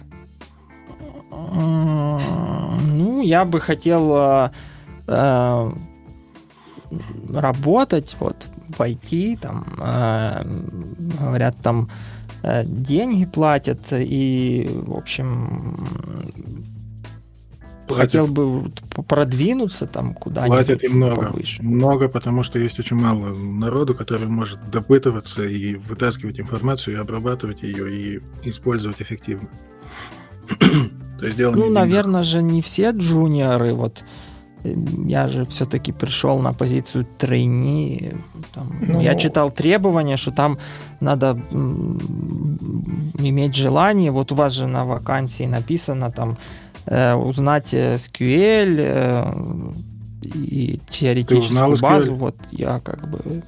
[1.30, 4.50] Ну, я бы хотел
[5.06, 5.72] э,
[7.30, 10.42] работать вот в IT, там, э,
[11.20, 11.90] говорят, там
[12.64, 15.86] деньги платят, и, в общем,
[17.86, 18.04] платят.
[18.04, 18.70] хотел бы
[19.08, 21.26] продвинуться там куда-нибудь Платят и много.
[21.26, 21.62] Повыше.
[21.62, 27.62] Много, потому что есть очень мало народу, который может допытываться и вытаскивать информацию, и обрабатывать
[27.62, 29.48] ее, и использовать эффективно.
[30.58, 34.04] То есть дело Ну, наверное же, не все джуниоры вот
[35.06, 38.14] я же все-таки пришел на позицию трейни.
[38.54, 40.58] Там, ну, я читал требования, что там
[41.00, 41.38] надо
[43.18, 44.10] иметь желание.
[44.10, 46.38] Вот у вас же на вакансии написано там
[46.86, 49.72] э, узнать SQL э,
[50.22, 52.14] и теоретическую базу.
[52.14, 53.42] Вот я как бы.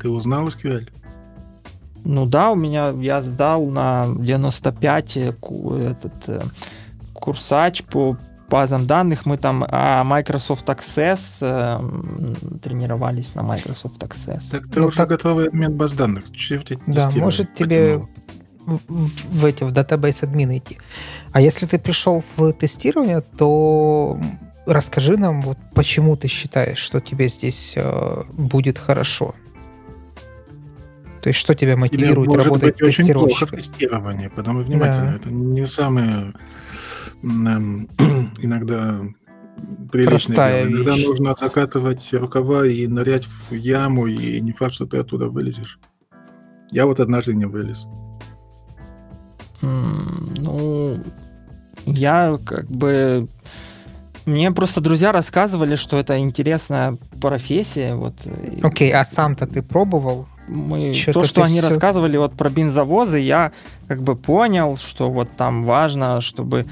[0.00, 0.88] Ты узнал SQL?
[2.04, 5.32] Ну да, у меня я сдал на 95 э,
[5.90, 6.42] этот э,
[7.14, 8.18] курсач по
[8.54, 9.26] базам данных.
[9.26, 14.42] Мы там а Microsoft Access э, тренировались на Microsoft Access.
[14.50, 15.08] Так ты ну, уже так...
[15.08, 16.24] готовый обмен баз данных.
[16.86, 17.96] Да, может тебе
[18.64, 18.78] в,
[19.40, 20.78] в эти в датабейс админы идти.
[21.32, 24.20] А если ты пришел в тестирование, то
[24.66, 29.34] расскажи нам, вот почему ты считаешь, что тебе здесь э, будет хорошо.
[31.22, 35.10] То есть, что тебя мотивирует тебе работать быть очень плохо в тестировании, потому внимательно.
[35.10, 35.16] Да.
[35.16, 36.32] Это не самое
[38.38, 39.00] иногда
[39.90, 40.76] Простая дело.
[40.76, 41.06] Иногда вещь.
[41.06, 45.78] нужно закатывать рукава и нырять в яму, и не факт, что ты оттуда вылезешь.
[46.70, 47.86] Я вот однажды не вылез.
[49.60, 50.98] Ну,
[51.86, 53.28] я как бы...
[54.26, 57.94] Мне просто друзья рассказывали, что это интересная профессия.
[57.94, 58.14] Вот.
[58.62, 60.26] Окей, okay, а сам-то ты пробовал?
[60.48, 61.68] Мы, то, что они все...
[61.68, 63.52] рассказывали вот про бензовозы, я
[63.86, 66.66] как бы понял, что вот там важно, чтобы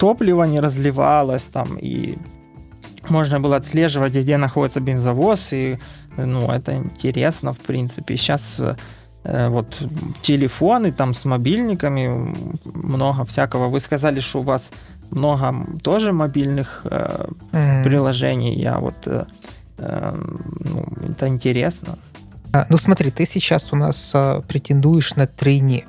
[0.00, 2.18] топливо не разливалось там, и
[3.08, 5.78] можно было отслеживать, где находится бензовоз, и
[6.16, 8.16] ну, это интересно, в принципе.
[8.16, 8.60] Сейчас
[9.24, 9.82] э, вот
[10.22, 12.34] телефоны там с мобильниками,
[12.64, 13.68] много всякого.
[13.68, 14.70] Вы сказали, что у вас
[15.10, 17.84] много тоже мобильных э, mm.
[17.84, 18.54] приложений.
[18.54, 19.24] Я вот э,
[19.78, 21.98] э, ну, это интересно.
[22.52, 25.84] А, ну смотри, ты сейчас у нас э, претендуешь на трейни.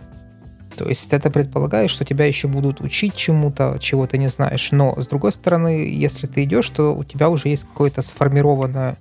[0.76, 4.70] То есть это предполагает, что тебя еще будут учить чему-то, чего ты не знаешь.
[4.72, 8.98] Но с другой стороны, если ты идешь, то у тебя уже есть какое-то сформированное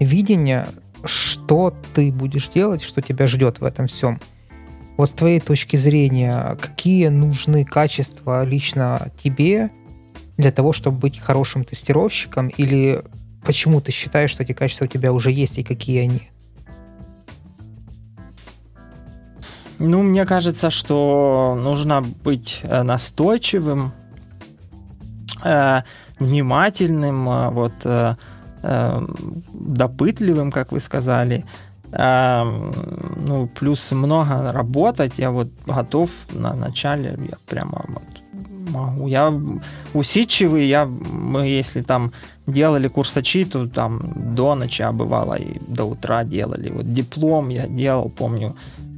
[0.00, 0.66] видение,
[1.04, 4.20] что ты будешь делать, что тебя ждет в этом всем.
[4.96, 9.70] Вот с твоей точки зрения, какие нужны качества лично тебе
[10.36, 13.02] для того, чтобы быть хорошим тестировщиком, или
[13.44, 16.30] почему ты считаешь, что эти качества у тебя уже есть и какие они?
[19.78, 23.92] Ну, мне кажется, что нужно быть э, настойчивым,
[25.44, 25.82] э,
[26.18, 28.18] внимательным, э, вот,
[29.52, 31.44] допытливым, как вы сказали.
[31.92, 35.18] Ну, плюс много работать.
[35.18, 38.24] Я вот готов на начале, я прямо вот
[38.70, 39.08] могу.
[39.08, 39.32] Я
[39.94, 42.12] усидчивый, я, мы если там
[42.46, 46.70] делали курсачи, то там до ночи, а бывало и до утра делали.
[46.70, 48.54] Вот диплом я делал, помню,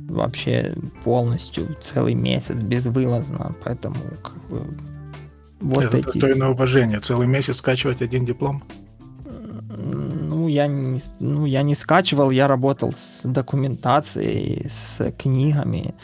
[0.08, 4.62] вообще полностью целый месяц безвылазно, поэтому как бы
[5.60, 6.18] вот Это эти...
[6.18, 8.62] то на уважение, целый месяц скачивать один диплом?
[9.68, 15.94] Ну, я не, ну, я не скачивал, я работал с документацией, с книгами.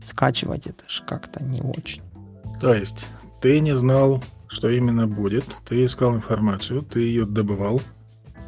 [0.00, 2.02] Скачивать это же как-то не очень.
[2.60, 3.06] То есть
[3.40, 7.80] ты не знал, что именно будет, ты искал информацию, ты ее добывал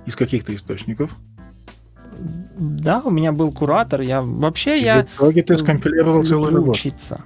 [0.07, 1.15] из каких-то источников,
[2.57, 4.01] да, у меня был куратор.
[4.01, 5.05] Я вообще и я.
[5.05, 6.71] В итоге ты скомпилировал целую работу.
[6.73, 7.21] учиться.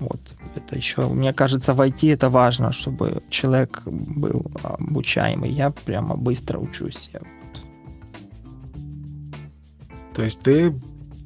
[0.00, 0.20] Вот
[0.56, 5.50] это еще, мне кажется, в IT это важно, чтобы человек был обучаемый.
[5.50, 7.10] Я прямо быстро учусь.
[7.12, 7.20] Я...
[10.14, 10.74] То есть ты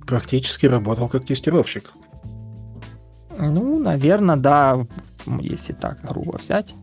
[0.06, 1.92] практически работал как тестировщик?
[3.38, 4.87] Ну, наверное, да,
[5.40, 6.74] если так грубо взять.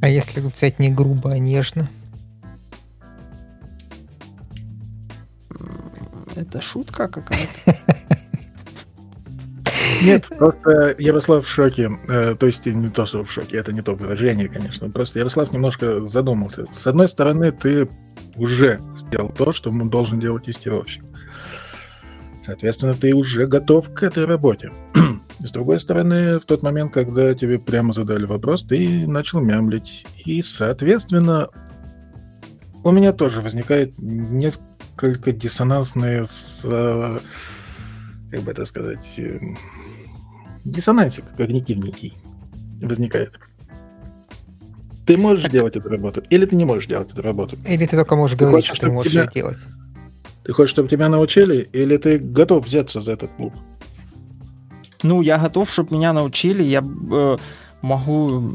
[0.00, 1.88] А если взять не грубо, а нежно?
[6.36, 7.76] Это шутка какая-то.
[10.02, 11.90] Нет, просто Ярослав в шоке.
[12.08, 14.88] Э, то есть не то, что в шоке, это не то выражение, конечно.
[14.88, 16.66] Просто Ярослав немножко задумался.
[16.72, 17.88] С одной стороны, ты
[18.36, 21.02] уже сделал то, что должен делать тестировщик.
[22.48, 24.72] Соответственно, ты уже готов к этой работе.
[25.38, 30.06] С другой стороны, в тот момент, когда тебе прямо задали вопрос, ты начал мямлить.
[30.24, 31.50] И, соответственно,
[32.84, 36.62] у меня тоже возникает несколько диссонансные с...
[36.64, 37.18] Э,
[38.30, 39.18] как бы это сказать...
[39.18, 39.40] Э,
[40.64, 42.16] диссонансик когнитивненький
[42.80, 43.38] возникает.
[45.04, 45.52] Ты можешь так.
[45.52, 47.58] делать эту работу, или ты не можешь делать эту работу.
[47.66, 49.26] Или ты только можешь ты говорить, хочешь, что ты можешь тебя...
[49.26, 49.58] делать.
[50.48, 53.52] Ты хочешь, чтобы тебя научили, или ты готов взяться за этот клуб?
[55.02, 56.62] Ну, я готов, чтобы меня научили.
[56.62, 57.36] Я э,
[57.82, 58.54] могу,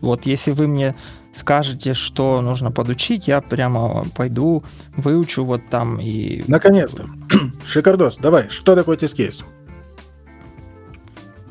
[0.00, 0.94] вот если вы мне
[1.34, 4.64] скажете, что нужно подучить, я прямо пойду,
[4.96, 6.42] выучу вот там и...
[6.48, 7.04] Наконец-то.
[7.66, 9.44] Шикардос, давай, что такое тест-кейс?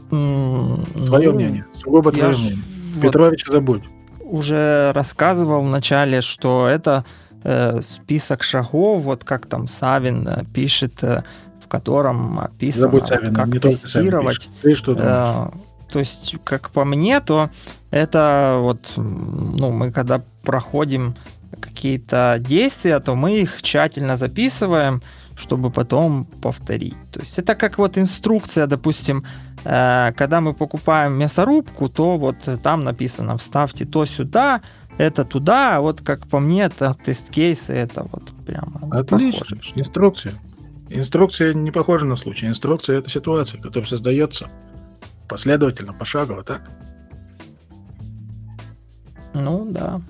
[0.10, 2.58] Твое ну, мнение, сугубо твое мнение.
[2.96, 3.84] Вот Петрович, забудь.
[4.20, 7.06] Уже рассказывал вначале, что это
[7.44, 11.24] э, список шагов, вот как там Савин э, пишет э,
[11.70, 14.50] котором описано, Забудь, как не тестировать.
[14.62, 15.50] Ты что думаешь?
[15.54, 17.50] Э, то есть, как по мне, то
[17.92, 21.16] это вот, ну, мы когда проходим
[21.60, 25.02] какие-то действия, то мы их тщательно записываем,
[25.40, 26.98] чтобы потом повторить.
[27.12, 29.24] То есть это как вот инструкция, допустим,
[29.64, 34.62] э, когда мы покупаем мясорубку, то вот там написано вставьте то сюда,
[34.98, 39.72] это туда, а вот как по мне, это тест-кейсы, это вот прямо Отлично, похоже.
[39.76, 40.34] инструкция.
[40.90, 42.48] Инструкция не похожа на случай.
[42.48, 44.50] Инструкция— это ситуация, которая создается
[45.28, 46.70] последовательно, пошагово, так?
[49.34, 50.02] Ну, да.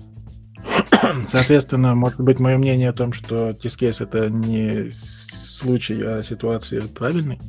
[1.32, 7.40] Соответственно, может быть, мое мнение о том, что тискейс— это не случай, а ситуация правильный?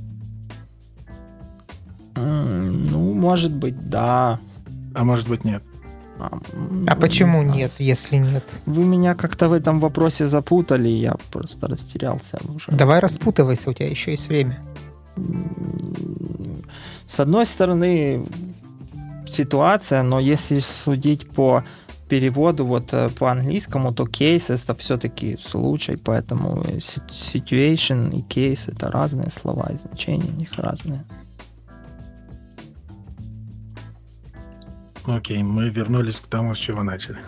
[2.16, 4.38] Ну, может быть, да.
[4.94, 5.62] А может быть, нет.
[6.18, 6.38] А,
[6.86, 8.60] а почему не нет, если нет?
[8.66, 12.70] Вы меня как-то в этом вопросе запутали, я просто растерялся уже.
[12.72, 14.58] Давай распутывайся, у тебя еще есть время.
[17.06, 18.26] С одной стороны,
[19.26, 21.64] ситуация, но если судить по
[22.10, 26.62] переводу вот э, по английскому, то кейс это все-таки случай, поэтому
[27.08, 31.04] situation и кейс это разные слова, и значения у них разные.
[35.06, 37.18] Окей, мы вернулись к тому, с чего начали.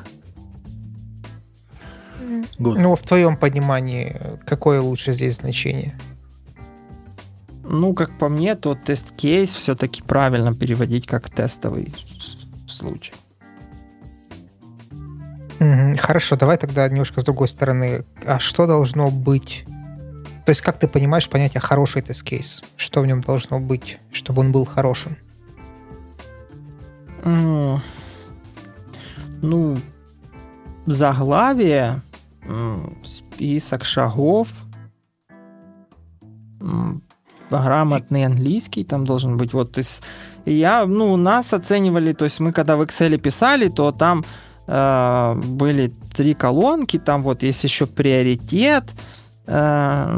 [2.58, 2.78] Good.
[2.78, 5.94] Ну, в твоем понимании, какое лучше здесь значение?
[7.64, 11.94] Ну, как по мне, то тест-кейс все-таки правильно переводить как тестовый
[12.66, 13.12] случай.
[15.98, 18.04] Хорошо, давай тогда немножко с другой стороны.
[18.26, 19.64] А что должно быть?
[20.44, 22.62] То есть как ты понимаешь понятие хороший тест-кейс?
[22.76, 25.16] Что в нем должно быть, чтобы он был хорошим?
[27.24, 27.80] Ну,
[30.86, 32.02] заглавие,
[33.04, 34.48] список шагов,
[37.50, 39.52] грамотный английский там должен быть.
[39.52, 40.02] Вот, есть
[40.44, 44.24] я, ну, нас оценивали, то есть мы когда в Excel писали, то там
[44.66, 48.84] э, были три колонки, там вот есть еще приоритет,
[49.46, 50.16] э,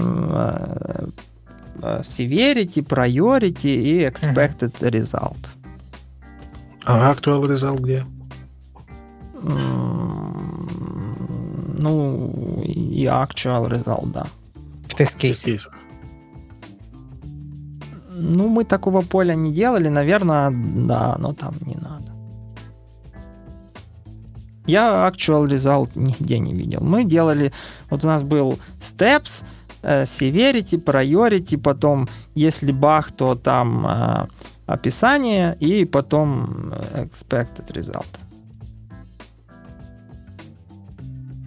[1.83, 4.91] э, severity, priority и expected uh-huh.
[4.91, 5.47] result.
[6.85, 8.05] А actual result где?
[11.79, 14.27] Ну, и actual result, да.
[14.89, 15.59] В тест-кейсе.
[18.17, 22.14] Ну, мы такого поля не делали, наверное, да, но там не надо.
[24.67, 26.81] Я actual result нигде не видел.
[26.83, 27.53] Мы делали,
[27.91, 29.45] вот у нас был steps,
[29.83, 34.27] э, severity, priority, потом, если баг, то там э,
[34.67, 38.07] описание и потом э, expected result.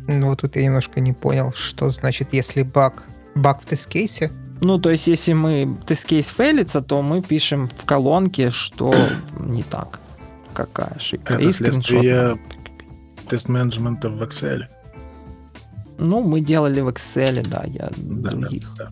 [0.08, 3.04] Ну, вот тут я немножко не понял, что значит, если баг,
[3.36, 4.32] баг в тест-кейсе.
[4.62, 8.94] Ну, то есть, если мы тест-кейс фейлится, то мы пишем в колонке, что
[9.40, 10.00] не так.
[10.54, 11.36] Какая ошибка.
[11.36, 12.40] Это следствие
[13.28, 14.66] тест-менеджмента в Excel.
[15.98, 18.74] Ну, мы делали в Excel, да, я да, других.
[18.78, 18.92] Да, да.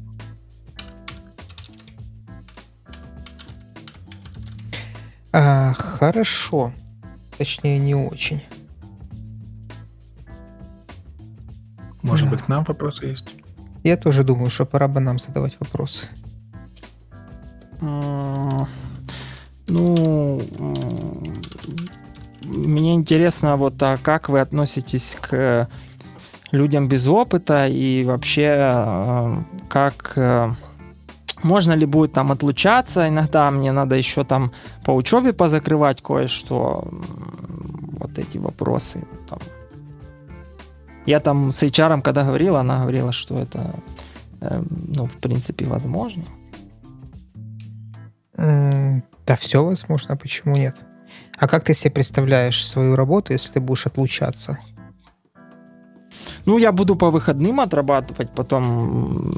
[5.31, 6.73] А, хорошо.
[7.37, 8.41] Точнее, не очень.
[12.01, 12.35] Может да.
[12.35, 13.27] быть, к нам вопросы есть?
[13.83, 16.07] Я тоже думаю, что пора бы нам задавать вопросы.
[19.67, 20.41] Ну,
[22.55, 25.69] мне интересно, вот а как вы относитесь к
[26.51, 29.35] людям без опыта и вообще э,
[29.67, 30.51] как э,
[31.43, 34.51] можно ли будет там отлучаться иногда, мне надо еще там
[34.83, 36.87] по учебе позакрывать кое-что,
[37.99, 39.03] вот эти вопросы.
[39.29, 39.39] Там.
[41.05, 43.75] Я там с HR, когда говорила, она говорила, что это,
[44.41, 44.63] э,
[44.95, 46.23] ну, в принципе, возможно.
[48.37, 50.75] Да все возможно, а почему нет?
[51.37, 54.57] А как ты себе представляешь свою работу, если ты будешь отлучаться?
[56.45, 59.31] Ну, я буду по выходным отрабатывать, потом,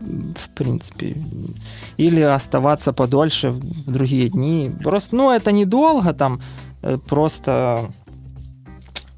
[0.00, 1.16] в принципе,
[1.98, 4.72] или оставаться подольше в другие дни.
[4.82, 6.40] Просто, ну, это недолго, там,
[6.82, 7.90] э, просто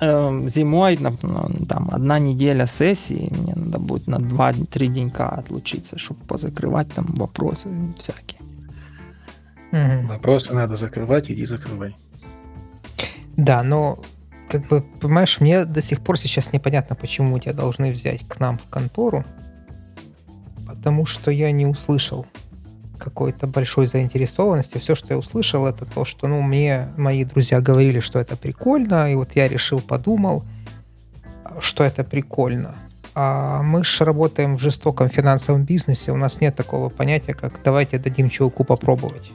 [0.01, 6.93] э, зимой, там, одна неделя сессии, мне надо будет на 2-3 денька отлучиться, чтобы позакрывать
[6.93, 8.41] там вопросы всякие.
[9.73, 10.09] Угу.
[10.09, 11.97] Вопросы надо закрывать, иди закрывай.
[13.37, 14.03] Да, но
[14.49, 18.59] как бы, понимаешь, мне до сих пор сейчас непонятно, почему тебя должны взять к нам
[18.59, 19.25] в контору,
[20.67, 22.27] потому что я не услышал
[22.99, 24.79] какой-то большой заинтересованности.
[24.79, 29.11] Все, что я услышал, это то, что, ну, мне мои друзья говорили, что это прикольно,
[29.11, 30.45] и вот я решил, подумал,
[31.61, 32.75] что это прикольно.
[33.15, 37.99] А мы же работаем в жестоком финансовом бизнесе, у нас нет такого понятия, как давайте
[37.99, 39.33] дадим чуваку попробовать.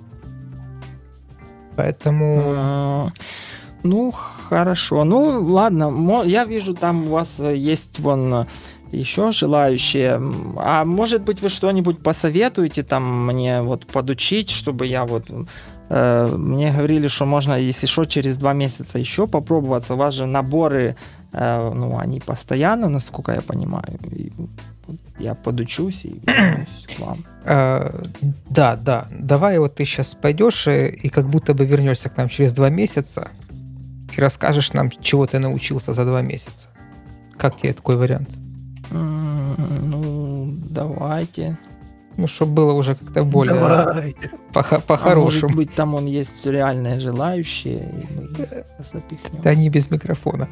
[1.75, 2.43] Поэтому...
[2.45, 3.07] А,
[3.83, 5.03] ну, хорошо.
[5.03, 8.47] Ну, ладно, я вижу, там у вас э, есть вон
[8.91, 10.21] еще желающие.
[10.57, 15.25] А может быть, вы что-нибудь посоветуете там мне вот подучить, чтобы я вот...
[15.89, 19.93] Э, мне говорили, что можно, если что, через два месяца еще попробоваться.
[19.93, 20.95] У вас же наборы, э,
[21.35, 23.99] ну, они постоянно, насколько я понимаю.
[24.11, 24.31] И
[25.19, 27.17] я подучусь и вернусь к вам.
[27.45, 28.01] А,
[28.49, 29.07] да, да.
[29.11, 32.69] Давай вот ты сейчас пойдешь и, и как будто бы вернешься к нам через два
[32.69, 33.29] месяца
[34.17, 36.67] и расскажешь нам, чего ты научился за два месяца.
[37.37, 38.29] Как тебе такой вариант?
[38.91, 41.57] Ну, давайте.
[42.17, 44.29] Ну, чтобы было уже как-то более Давайте.
[44.53, 45.49] по- по-хорошему.
[45.49, 48.37] А может быть, там он есть реальные желающие, и мы
[48.93, 49.41] запихнем.
[49.43, 50.47] Да не без микрофона.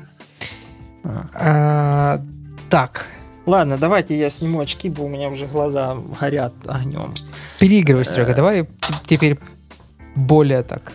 [1.03, 2.21] А.
[2.69, 3.07] Так,
[3.45, 7.13] Ладно, давайте я сниму очки, бо у меня уже глаза горят огнем.
[7.59, 8.35] Переигрывай, Серега, э.
[8.35, 8.65] давай
[9.05, 9.37] теперь
[10.15, 10.93] более так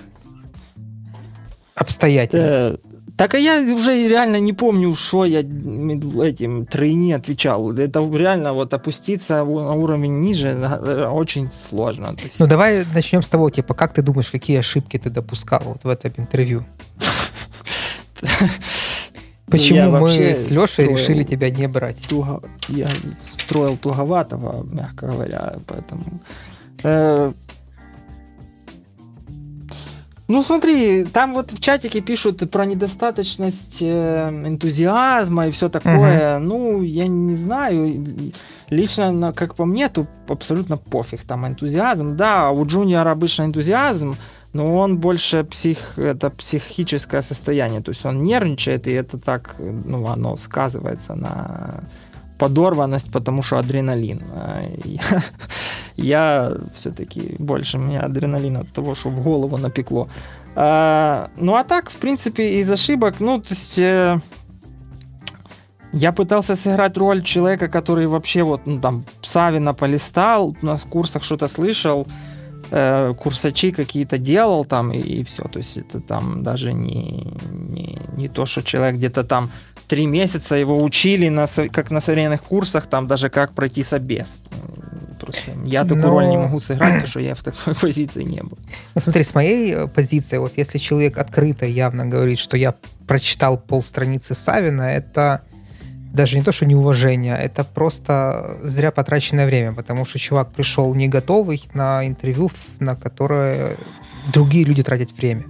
[1.74, 2.42] обстоятельно.
[2.42, 2.76] Э,
[3.18, 7.72] Так а я уже реально не помню, что я этим тройни отвечал.
[7.72, 12.14] Это реально вот опуститься на уровень ниже э, очень сложно.
[12.24, 12.38] Есть...
[12.40, 15.88] Ну давай начнем с того, типа, как ты думаешь, какие ошибки ты допускал вот в
[15.88, 16.64] этом интервью?
[19.50, 21.98] Почему мы с Лешей решили тебя не брать?
[22.68, 22.86] Я
[23.18, 26.20] строил туговатого, мягко говоря, поэтому...
[26.82, 27.30] Э,
[30.30, 36.36] ну, смотри, там вот в чатике пишут про недостаточность э, энтузиазма и все такое.
[36.36, 36.44] Угу.
[36.44, 38.04] Ну, я не знаю.
[38.68, 41.22] Лично, как по мне, то абсолютно пофиг.
[41.22, 44.16] Там энтузиазм, да, у Джуниора обычно энтузиазм,
[44.52, 47.80] но он больше псих, это психическое состояние.
[47.80, 51.84] То есть он нервничает, и это так, ну, оно сказывается на
[52.38, 54.22] подорванность, потому что адреналин.
[54.32, 55.22] А я,
[55.96, 60.08] я все-таки больше меня адреналин от того, что в голову напекло.
[60.54, 64.18] А, ну а так, в принципе, из ошибок, ну, то есть э,
[65.92, 71.48] я пытался сыграть роль человека, который вообще вот, ну, там, Савина полистал, на курсах что-то
[71.48, 72.06] слышал,
[72.70, 75.44] э, курсачи какие-то делал там и, и все.
[75.44, 79.50] То есть это там даже не, не, не то, что человек где-то там
[79.86, 84.42] три месяца его учили, на, как на современных курсах, там даже как пройти собес.
[85.18, 86.10] Просто я такую Но...
[86.10, 88.58] роль не могу сыграть, потому что я в такой позиции не был.
[88.94, 92.74] Ну смотри, с моей э, позиции, вот если человек открыто явно говорит, что я
[93.06, 95.42] прочитал полстраницы Савина, это
[96.12, 101.08] даже не то, что неуважение, это просто зря потраченное время, потому что чувак пришел не
[101.08, 102.50] готовый на интервью,
[102.80, 103.76] на которое
[104.32, 105.44] другие люди тратят время.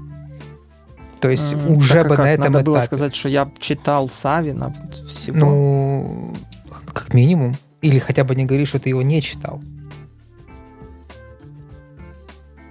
[1.20, 2.18] То есть mm, уже бы как?
[2.18, 2.64] на этом Надо этапе.
[2.66, 4.74] было сказать, что я читал Савина
[5.08, 5.36] всего.
[5.36, 6.34] Ну,
[6.92, 7.56] как минимум.
[7.82, 9.60] Или хотя бы не говори, что ты его не читал.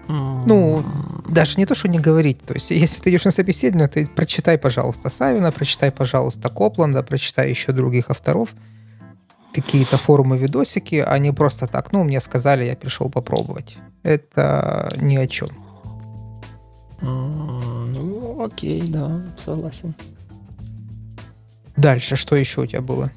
[0.07, 0.83] Ну,
[1.27, 2.39] даже не то, что не говорить.
[2.45, 7.49] То есть, если ты идешь на собеседование, ты прочитай, пожалуйста, Савина, прочитай, пожалуйста, Копланда, прочитай
[7.49, 8.53] еще других авторов,
[9.53, 13.77] какие-то форумы, видосики, а не просто так, ну, мне сказали, я пришел попробовать.
[14.03, 15.49] Это ни о чем.
[17.01, 19.93] Ну, окей, да, согласен.
[21.75, 23.11] Дальше, что еще у тебя было?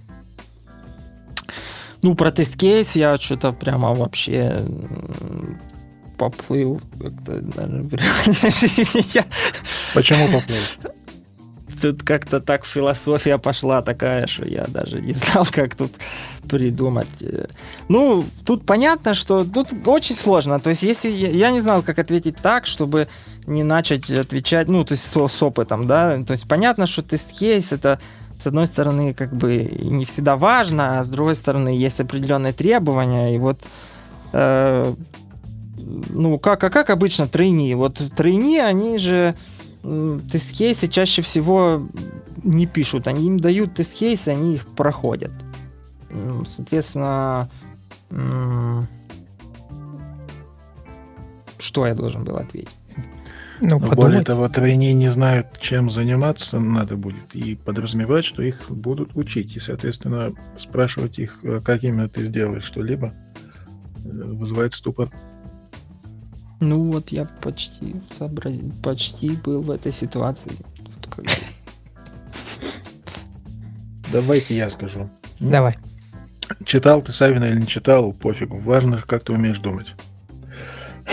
[2.03, 4.65] Ну, про тест-кейс я что-то прямо вообще
[6.21, 9.07] поплыл как-то даже в реальной жизни.
[9.15, 9.25] Я...
[9.95, 10.93] Почему поплыл?
[11.81, 15.93] Тут как-то так философия пошла такая, что я даже не знал, как тут
[16.47, 17.09] придумать.
[17.89, 20.61] Ну, тут понятно, что тут очень сложно.
[20.61, 23.09] То есть, если я, я не знал, как ответить так, чтобы
[23.47, 26.23] не начать отвечать, ну, то есть с, с опытом, да.
[26.23, 27.99] То есть понятно, что тест-кейс это
[28.39, 33.35] с одной стороны, как бы не всегда важно, а с другой стороны, есть определенные требования,
[33.35, 33.61] и вот
[34.33, 34.95] э,
[36.11, 37.75] ну, как, а как обычно тройни?
[37.75, 39.35] Вот тройни, они же
[39.83, 41.87] тест-кейсы чаще всего
[42.43, 43.07] не пишут.
[43.07, 45.33] Они им дают тест-кейсы, они их проходят.
[46.45, 47.49] Соответственно,
[51.59, 52.71] что я должен был ответить?
[53.63, 58.71] Ну, Но более того, тройни не знают, чем заниматься надо будет, и подразумевать, что их
[58.71, 59.55] будут учить.
[59.55, 63.13] И, соответственно, спрашивать их, э, как именно ты сделаешь что-либо,
[64.03, 65.11] э, вызывает ступор.
[66.61, 70.53] Ну вот я почти сообразил, почти был в этой ситуации.
[74.13, 75.09] Давайте я скажу.
[75.39, 75.79] Давай.
[76.65, 78.59] Читал ты Савина или не читал, пофигу.
[78.59, 79.95] Важно, как ты умеешь думать.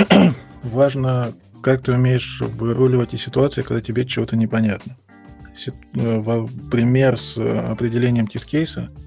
[0.64, 1.32] Важно,
[1.64, 4.98] как ты умеешь выруливать из ситуации, когда тебе чего-то непонятно.
[5.96, 8.90] Э, пример с определением тискейса–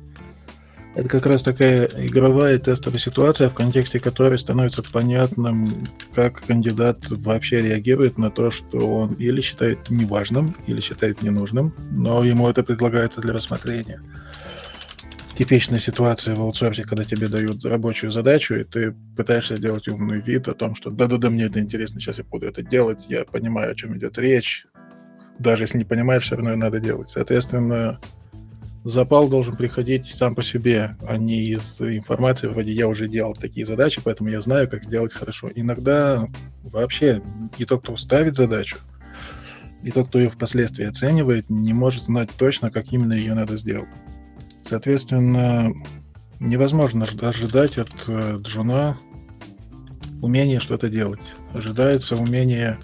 [0.94, 7.62] это как раз такая игровая тестовая ситуация, в контексте которой становится понятным, как кандидат вообще
[7.62, 13.20] реагирует на то, что он или считает неважным, или считает ненужным, но ему это предлагается
[13.20, 14.02] для рассмотрения.
[15.34, 20.48] Типичная ситуация в аутсорсе, когда тебе дают рабочую задачу, и ты пытаешься сделать умный вид
[20.48, 23.74] о том, что да-да-да, мне это интересно, сейчас я буду это делать, я понимаю, о
[23.74, 24.66] чем идет речь.
[25.38, 27.08] Даже если не понимаешь, все равно надо делать.
[27.08, 28.00] Соответственно,
[28.84, 33.66] запал должен приходить сам по себе, а не из информации вроде «я уже делал такие
[33.66, 35.50] задачи, поэтому я знаю, как сделать хорошо».
[35.54, 36.26] Иногда
[36.62, 37.22] вообще
[37.58, 38.78] и тот, кто ставит задачу,
[39.82, 43.88] и тот, кто ее впоследствии оценивает, не может знать точно, как именно ее надо сделать.
[44.62, 45.72] Соответственно,
[46.38, 48.98] невозможно ожидать от э, джуна
[50.22, 51.20] умения что-то делать.
[51.54, 52.78] Ожидается умение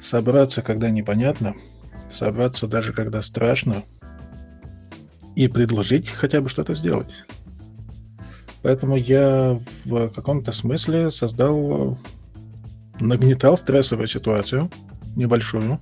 [0.00, 1.54] собраться, когда непонятно,
[2.12, 3.84] собраться даже когда страшно–
[5.36, 7.24] и предложить хотя бы что-то сделать.
[8.62, 11.98] Поэтому я в каком-то смысле создал,
[13.00, 14.70] нагнетал стрессовую ситуацию,
[15.16, 15.80] небольшую,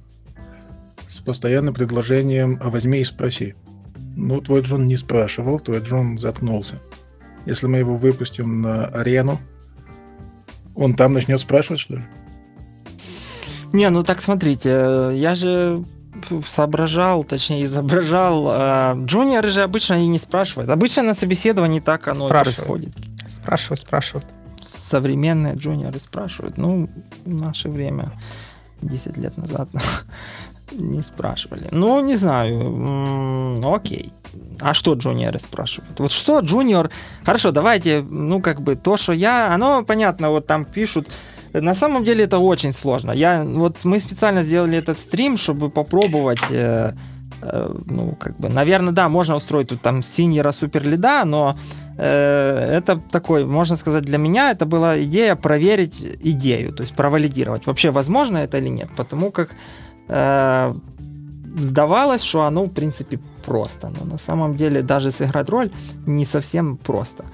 [1.08, 3.54] с постоянным предложением «а возьми и спроси».
[4.14, 6.80] Ну, твой Джон не спрашивал, твой Джон заткнулся.
[7.46, 9.38] Если мы его выпустим на арену,
[10.74, 12.04] он там начнет спрашивать, что ли?
[13.72, 15.84] Не, ну так смотрите, я же
[16.46, 18.46] соображал, точнее изображал.
[18.48, 20.70] А, джуниоры же обычно и не спрашивают.
[20.70, 22.56] Обычно на собеседовании так оно спрашивают.
[22.56, 22.94] происходит.
[23.26, 24.26] Спрашивают, спрашивают.
[24.64, 26.58] Современные джуниоры спрашивают.
[26.58, 26.88] Ну,
[27.24, 28.12] в наше время,
[28.82, 29.68] 10 лет назад,
[30.72, 31.68] не спрашивали.
[31.70, 32.60] Ну, не знаю.
[32.60, 34.12] М-м, окей.
[34.60, 35.98] А что джуниоры спрашивают?
[36.00, 36.90] Вот что джуниор...
[37.24, 39.54] Хорошо, давайте, ну, как бы то, что я...
[39.54, 41.08] Оно, понятно, вот там пишут
[41.52, 43.12] на самом деле это очень сложно.
[43.12, 46.92] Я, вот мы специально сделали этот стрим, чтобы попробовать э,
[47.42, 51.56] э, ну, как бы, наверное, да, можно устроить тут там синьора суперлида, но
[51.96, 57.66] э, это такой, можно сказать, для меня это была идея проверить идею, то есть провалидировать,
[57.66, 59.50] вообще возможно это или нет, потому как
[60.08, 60.74] э,
[61.56, 65.70] сдавалось, что оно, в принципе, просто, но на самом деле даже сыграть роль
[66.06, 67.24] не совсем просто.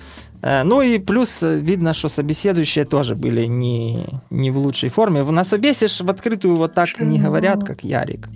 [0.45, 5.23] Э, ну и плюс э, видно, что собеседующие тоже были не, не в лучшей форме.
[5.23, 8.29] На собесе в открытую вот так не говорят, как Ярик.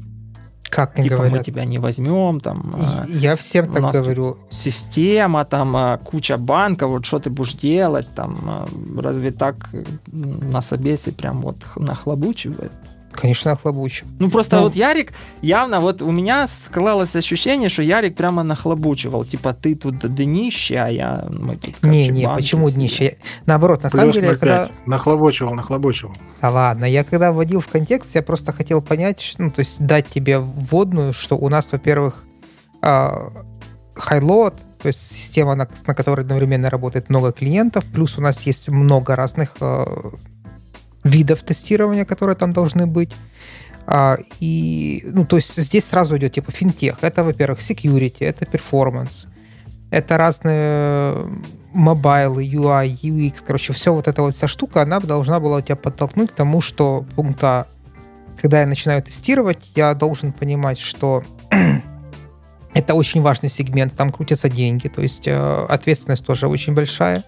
[0.71, 1.39] Как не типа говорят?
[1.39, 2.75] мы тебя не возьмем, там.
[2.75, 4.37] А, Я всем так говорю.
[4.51, 8.39] Система, там а, куча банков, вот что ты будешь делать, там.
[8.47, 8.69] А,
[9.03, 9.71] разве так
[10.13, 12.73] на собесе прям вот нахлобучивает?
[13.21, 14.07] Конечно, охлобучим.
[14.21, 14.63] Ну, просто ну.
[14.63, 15.13] вот Ярик,
[15.43, 19.25] явно вот у меня складывалось ощущение, что Ярик прямо нахлобучивал.
[19.25, 21.27] Типа, ты тут днище, а я...
[21.29, 23.17] Мы тут, не, не, почему днище?
[23.45, 24.69] Наоборот, на Плюс самом деле, когда...
[24.87, 26.13] Нахлобучивал, нахлобучивал.
[26.41, 30.07] А ладно, я когда вводил в контекст, я просто хотел понять, ну, то есть дать
[30.09, 32.25] тебе вводную, что у нас, во-первых,
[33.95, 38.69] хайлот, то есть система, на, на которой одновременно работает много клиентов, плюс у нас есть
[38.69, 39.57] много разных
[41.05, 43.13] видов тестирования, которые там должны быть.
[43.87, 46.99] А, и, ну, то есть здесь сразу идет типа финтех.
[47.01, 49.27] Это, во-первых, security, это performance,
[49.91, 51.15] это разные
[51.73, 56.31] мобайлы, UI, UX, короче, все вот эта вот вся штука, она должна была тебя подтолкнуть
[56.31, 57.67] к тому, что пункта,
[58.41, 61.25] когда я начинаю тестировать, я должен понимать, что
[62.75, 67.25] это очень важный сегмент, там крутятся деньги, то есть э, ответственность тоже очень большая.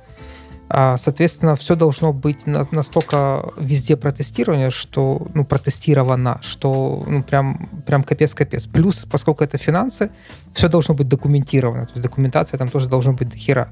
[0.73, 8.05] А, соответственно, все должно быть настолько везде протестировано, что, ну, протестировано, что, ну, прям, прям
[8.05, 8.68] капец-капец.
[8.68, 10.11] Плюс, поскольку это финансы,
[10.55, 11.87] все должно быть документировано.
[11.87, 13.71] То есть документация там тоже должна быть до хера.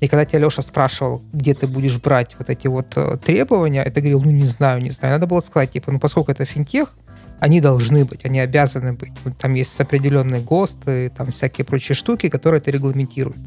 [0.00, 4.00] И когда тебя Леша спрашивал, где ты будешь брать вот эти вот э, требования, это
[4.00, 5.14] говорил, ну, не знаю, не знаю.
[5.14, 6.94] Надо было сказать, типа, ну, поскольку это финтех,
[7.38, 9.12] они должны быть, они обязаны быть.
[9.38, 13.38] Там есть определенные ГОСТы, там всякие прочие штуки, которые это регламентируют.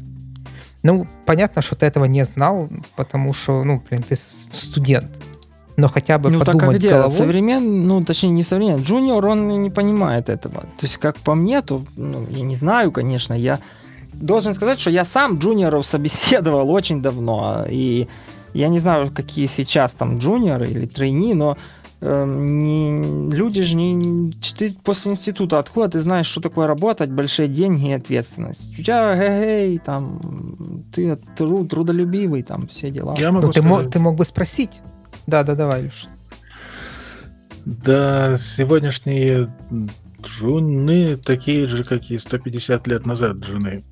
[0.84, 5.10] Ну, понятно, что ты этого не знал, потому что, ну, блин, ты студент.
[5.76, 6.88] Но хотя бы ну, подумать так, а где?
[6.90, 7.16] головой...
[7.16, 7.88] Современ...
[7.88, 8.84] ну, точнее, не современный.
[8.84, 10.60] Джуниор, он не понимает этого.
[10.60, 13.58] То есть, как по мне, то, ну, я не знаю, конечно, я
[14.12, 18.06] должен сказать, что я сам джуниоров собеседовал очень давно, и
[18.52, 21.56] я не знаю, какие сейчас там джуниоры или трейни, но
[22.00, 24.32] Эм, не, люди же не...
[24.56, 28.78] Ты после института откуда ты знаешь, что такое работать, большие деньги и ответственность?
[28.78, 33.14] У тебя эй, там, ты труд, трудолюбивый, там, все дела.
[33.16, 34.80] Я могу ну, ты, мог, ты мог бы спросить.
[35.26, 36.06] Да, да, давай, Леш.
[37.64, 39.50] Да, сегодняшние
[40.20, 43.84] джуны такие же, как и 150 лет назад джуны.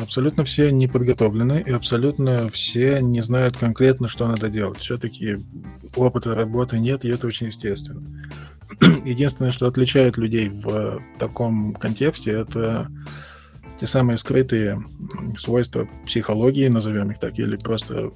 [0.00, 4.78] Абсолютно все не подготовлены, и абсолютно все не знают конкретно, что надо делать.
[4.78, 5.36] Все-таки
[5.94, 8.02] опыта работы нет, и это очень естественно.
[9.04, 12.86] Единственное, что отличает людей в таком контексте, это
[13.78, 14.82] те самые скрытые
[15.36, 18.10] свойства психологии, назовем их так, или просто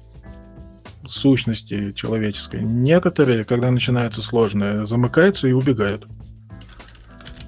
[1.07, 2.61] сущности человеческой.
[2.61, 6.07] Некоторые, когда начинается сложное, замыкаются и убегают.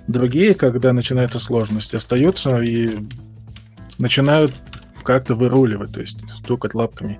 [0.08, 2.92] Другие, когда начинается сложность, остаются и
[3.98, 4.54] начинают
[5.04, 7.20] как-то выруливать, то есть стукать лапками.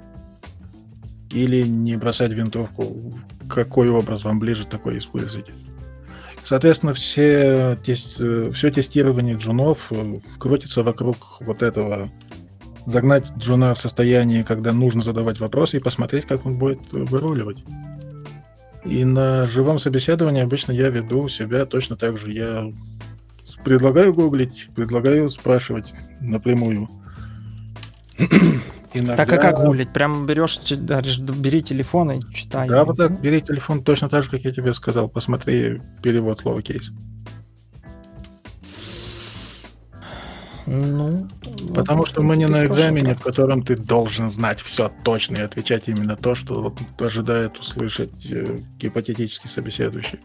[1.32, 3.20] Или не бросать винтовку.
[3.50, 5.54] Какой образ вам ближе, такой используйте.
[6.44, 12.10] Соответственно, все, все тестирование джунов э, крутится вокруг вот этого.
[12.86, 17.58] Загнать джуна в состояние, когда нужно задавать вопросы и посмотреть, как он будет выруливать.
[18.86, 22.32] И на живом собеседовании обычно я веду себя точно так же.
[22.32, 22.72] Я
[23.66, 26.90] предлагаю гуглить, предлагаю спрашивать напрямую.
[28.94, 29.16] Иногда...
[29.16, 29.94] Так а как гуглить?
[29.94, 32.68] Прям берешь, говоришь, бери телефон и читай.
[32.68, 35.10] Да, вот так, бери телефон точно так же, как я тебе сказал.
[35.10, 36.92] Посмотри перевод слова кейс.
[40.70, 41.30] Ну,
[41.74, 45.88] Потому что мы не на экзамене, в котором ты должен знать все точно и отвечать
[45.88, 50.20] именно то, что ожидает услышать э, гипотетический собеседующий.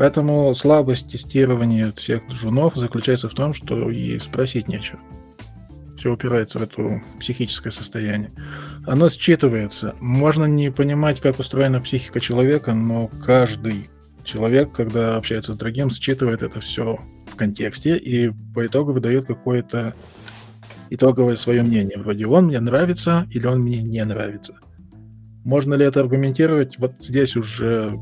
[0.00, 4.98] Поэтому слабость тестирования всех джунов заключается в том, что и спросить нечего.
[5.98, 8.30] Все упирается в это психическое состояние.
[8.86, 9.94] Оно считывается.
[10.00, 13.90] Можно не понимать, как устроена психика человека, но каждый
[14.24, 19.92] человек, когда общается с другим, считывает это все в контексте и по итогу выдает какое-то
[20.88, 21.98] итоговое свое мнение.
[21.98, 24.54] Вроде он мне нравится или он мне не нравится.
[25.44, 26.78] Можно ли это аргументировать?
[26.78, 28.00] Вот здесь уже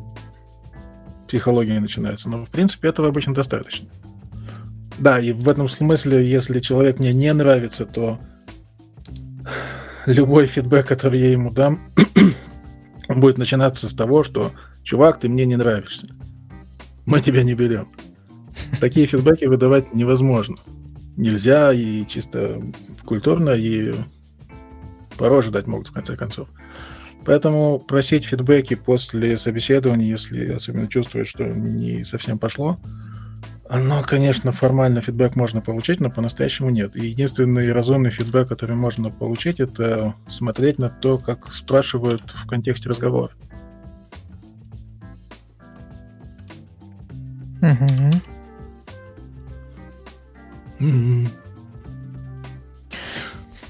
[1.29, 2.29] психология начинается.
[2.29, 3.89] Но, в принципе, этого обычно достаточно.
[4.99, 8.19] Да, и в этом смысле, если человек мне не нравится, то
[10.07, 11.93] любой фидбэк, который я ему дам,
[13.09, 14.53] будет начинаться с того, что
[14.83, 16.09] «Чувак, ты мне не нравишься.
[17.07, 17.89] Мы тебя не берем».
[18.81, 20.57] Такие фидбэки выдавать невозможно.
[21.17, 22.61] Нельзя и чисто
[23.05, 23.95] культурно, и
[25.17, 26.49] пороже дать могут, в конце концов.
[27.29, 32.81] Поэтому просить фидбэки после собеседования, если особенно чувствуешь, что не совсем пошло,
[33.69, 36.97] но, конечно, формально фидбэк можно получить, но по-настоящему нет.
[36.97, 42.89] И единственный разумный фидбэк, который можно получить, это смотреть на то, как спрашивают в контексте
[42.89, 43.33] разговора.
[47.61, 48.23] Угу.
[50.81, 51.29] Угу.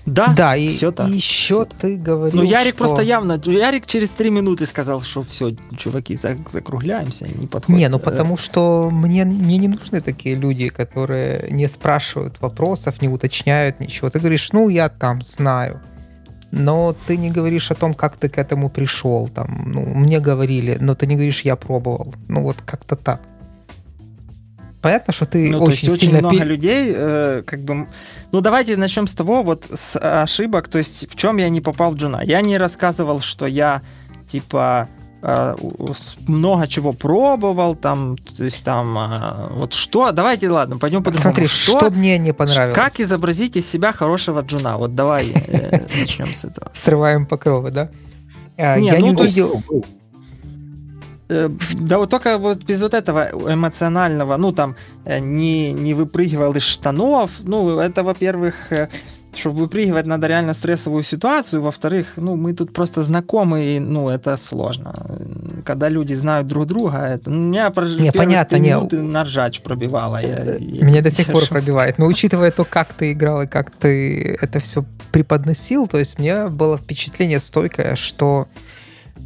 [0.09, 1.09] Да, Да, и, все так.
[1.09, 3.41] и еще ты говорил, Ну, Ярик что- просто явно...
[3.45, 7.79] Ярик через три минуты сказал, что все, чуваки, за- закругляемся, не подходит.
[7.79, 13.09] Не, ну потому что мне, мне не нужны такие люди, которые не спрашивают вопросов, не
[13.09, 14.09] уточняют ничего.
[14.11, 15.81] Ты говоришь, ну, я там знаю.
[16.51, 19.29] Но ты не говоришь о том, как ты к этому пришел.
[19.29, 22.15] Там, ну, мне говорили, но ты не говоришь, я пробовал.
[22.29, 23.21] Ну, вот как-то так.
[24.81, 26.21] Понятно, что ты Ну, то очень есть очень сильно...
[26.21, 27.87] много пе- людей, э, как бы...
[28.33, 31.93] Ну, давайте начнем с того, вот, с ошибок, то есть в чем я не попал
[31.93, 32.21] в джуна.
[32.23, 33.81] Я не рассказывал, что я,
[34.31, 34.89] типа,
[35.23, 35.57] э,
[36.27, 40.13] много чего пробовал, там, то есть там, э, вот что...
[40.13, 42.75] Давайте, ладно, пойдем по Смотри, что, мне не понравилось.
[42.75, 44.77] Как изобразить из себя хорошего джуна?
[44.77, 46.71] Вот давай э, начнем с этого.
[46.75, 47.89] Срываем покровы, да?
[48.59, 49.63] Не, я ну, не есть- увидел...
[49.73, 49.98] Э,
[51.29, 56.63] Да вот только вот без вот этого эмоционального, ну там, э, не, не выпрыгивал из
[56.63, 58.89] штанов, ну это, во-первых, э,
[59.35, 64.37] чтобы выпрыгивать, надо реально стрессовую ситуацию, во-вторых, ну мы тут просто знакомы, и, ну это
[64.37, 64.95] сложно.
[65.65, 67.91] Когда люди знают друг друга, это, ну, меня прож...
[67.91, 70.21] Не, понятно, не, на ржач пробивало.
[70.23, 71.99] Я, я Меня до сих пор пробивает.
[71.99, 76.49] Но учитывая то, как ты играл и как ты это все преподносил, то есть мне
[76.49, 78.47] было впечатление стойкое, что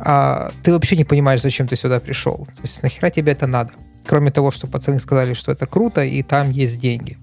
[0.04, 2.46] а, ты вообще не понимаешь, зачем ты сюда пришел.
[2.56, 3.70] То есть нахера тебе это надо?
[4.06, 7.18] Кроме того, что пацаны сказали, что это круто, и там есть деньги.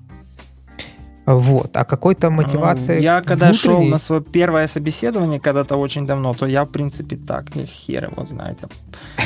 [1.26, 1.78] Вот.
[1.78, 6.34] А какой-то мотивации Ну, Я когда шел внутренней- на свое первое собеседование когда-то очень давно,
[6.34, 8.58] то я, в принципе, так, и хер его знает.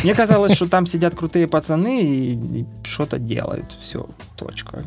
[0.03, 3.65] Мне казалось, что там сидят крутые пацаны и, что-то делают.
[3.81, 4.83] Все, точка.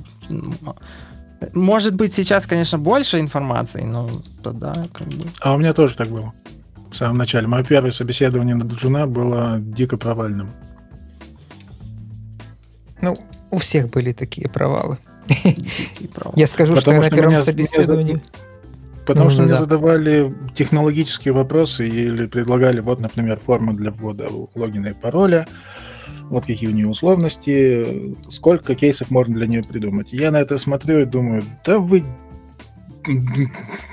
[1.55, 4.11] Может быть, сейчас, конечно, больше информации, но
[4.43, 5.27] тогда как бы...
[5.41, 6.33] А у меня тоже так было.
[6.91, 7.47] В самом начале.
[7.47, 10.49] Мое первое собеседование на Джуна было дико провальным.
[13.01, 13.19] Ну,
[13.51, 14.99] у всех были такие провалы.
[16.37, 18.23] Я скажу, что Потому я на что первом меня- собеседовании...
[19.07, 19.59] Потому Ну, что мне да.
[19.59, 24.27] задавали технологические вопросы или предлагали, вот, например, форму для ввода
[24.57, 25.47] логина и пароля,
[26.25, 30.13] вот какие у нее условности, сколько кейсов можно для нее придумать.
[30.13, 32.03] Я на это смотрю и думаю, да вы...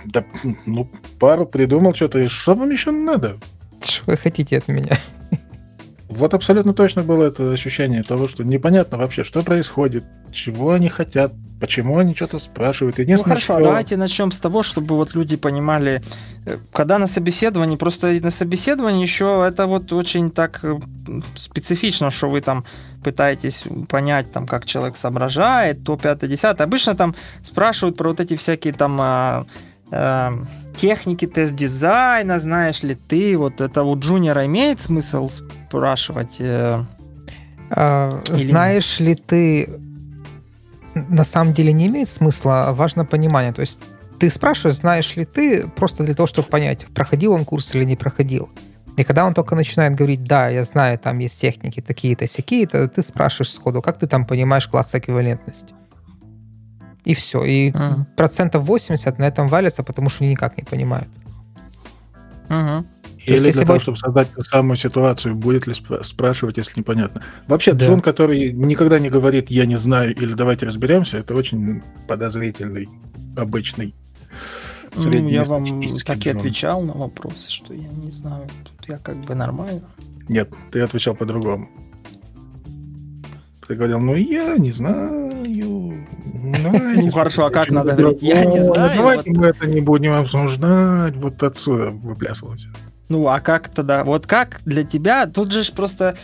[0.05, 0.24] Да,
[0.66, 0.89] ну,
[1.20, 3.38] пару придумал что-то, и что вам еще надо?
[3.84, 4.97] Что вы хотите от меня?
[6.09, 11.34] Вот абсолютно точно было это ощущение того, что непонятно вообще, что происходит, чего они хотят,
[11.59, 12.97] почему они что-то спрашивают.
[12.97, 16.03] Ну Единственное, хорошо, что- давайте начнем с того, чтобы вот люди понимали,
[16.45, 20.78] э, когда на собеседовании, просто на собеседовании еще это вот очень так э,
[21.36, 22.64] специфично, что вы там
[23.04, 28.36] пытаетесь понять, там, как человек соображает, то 5 10 Обычно там спрашивают про вот эти
[28.36, 29.45] всякие там а,
[29.91, 30.34] а,
[30.76, 36.38] техники тест-дизайна, знаешь ли ты, вот это у джуниора имеет смысл спрашивать?
[36.39, 36.84] э,
[37.70, 39.70] А, Или знаешь ли ты,
[40.95, 43.54] на самом деле не имеет смысла, а важно понимание.
[43.54, 43.80] То есть
[44.20, 47.95] ты спрашиваешь, знаешь ли ты, просто для того, чтобы понять, проходил он курс или не
[47.95, 48.49] проходил.
[48.97, 53.01] И когда он только начинает говорить, да, я знаю, там есть техники такие-то, сякие-то, ты
[53.01, 55.73] спрашиваешь сходу, как ты там понимаешь класс эквивалентности.
[57.05, 57.43] И все.
[57.43, 58.05] И Мгм.
[58.15, 61.09] процентов 80 на этом валятся, потому что они никак не понимают.
[62.49, 62.85] мгм.
[63.25, 66.77] Или есть, для того, бы- чтобы создать ту самую ситуацию, будет ли спра- спрашивать, если
[66.81, 67.21] непонятно.
[67.47, 67.85] Вообще, Да.
[67.85, 72.89] Джун, который никогда не говорит «я не знаю» или «давайте разберемся», это очень подозрительный,
[73.37, 73.95] обычный.
[74.95, 75.65] Ну, я вам
[76.05, 79.81] так и отвечал на вопросы, что я не знаю, тут я как бы нормально.
[80.29, 81.67] Нет, ты отвечал по-другому.
[83.67, 85.33] Ты говорил, ну я не знаю.
[85.45, 88.21] Ну хорошо, а как надо говорить?
[88.21, 88.91] Я не знаю.
[88.95, 91.15] Давайте мы это не будем обсуждать.
[91.15, 92.65] Вот отсюда выплясывать.
[93.09, 94.03] Ну а как тогда?
[94.03, 95.27] Вот как для тебя?
[95.27, 96.15] Тут же просто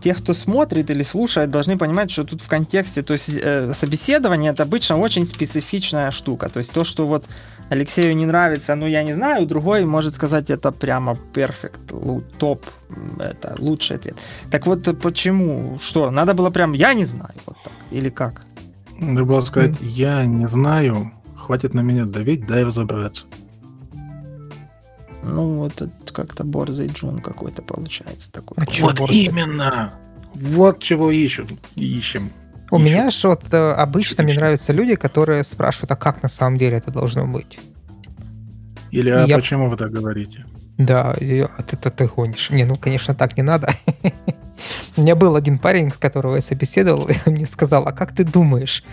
[0.00, 4.52] те, кто смотрит или слушает, должны понимать, что тут в контексте, то есть э, собеседование
[4.52, 6.48] это обычно очень специфичная штука.
[6.50, 7.24] То есть то, что вот
[7.70, 11.80] Алексею не нравится, ну я не знаю, другой может сказать это прямо перфект,
[12.38, 12.64] топ,
[13.18, 14.16] это лучший ответ.
[14.50, 15.78] Так вот почему?
[15.78, 16.10] Что?
[16.10, 18.46] Надо было прям я не знаю, вот так или как?
[18.98, 23.26] Надо было сказать я не знаю, хватит на меня давить, дай разобраться.
[25.22, 28.56] Ну, это как-то борзый джун какой-то получается такой.
[28.56, 29.16] А вот борзый?
[29.16, 29.92] именно!
[30.34, 31.46] Вот чего ищем.
[31.74, 32.30] ищем.
[32.70, 36.76] У меня же вот обычно мне нравятся люди, которые спрашивают, а как на самом деле
[36.76, 37.58] это должно быть?
[38.90, 39.36] Или а я...
[39.36, 40.44] почему вы так говорите?
[40.76, 42.50] Да, а ты, ты, ты гонишь.
[42.50, 43.74] Не, ну, конечно, так не надо.
[44.96, 48.24] У меня был один парень, которого я собеседовал, и он мне сказал, а как ты
[48.24, 48.84] думаешь,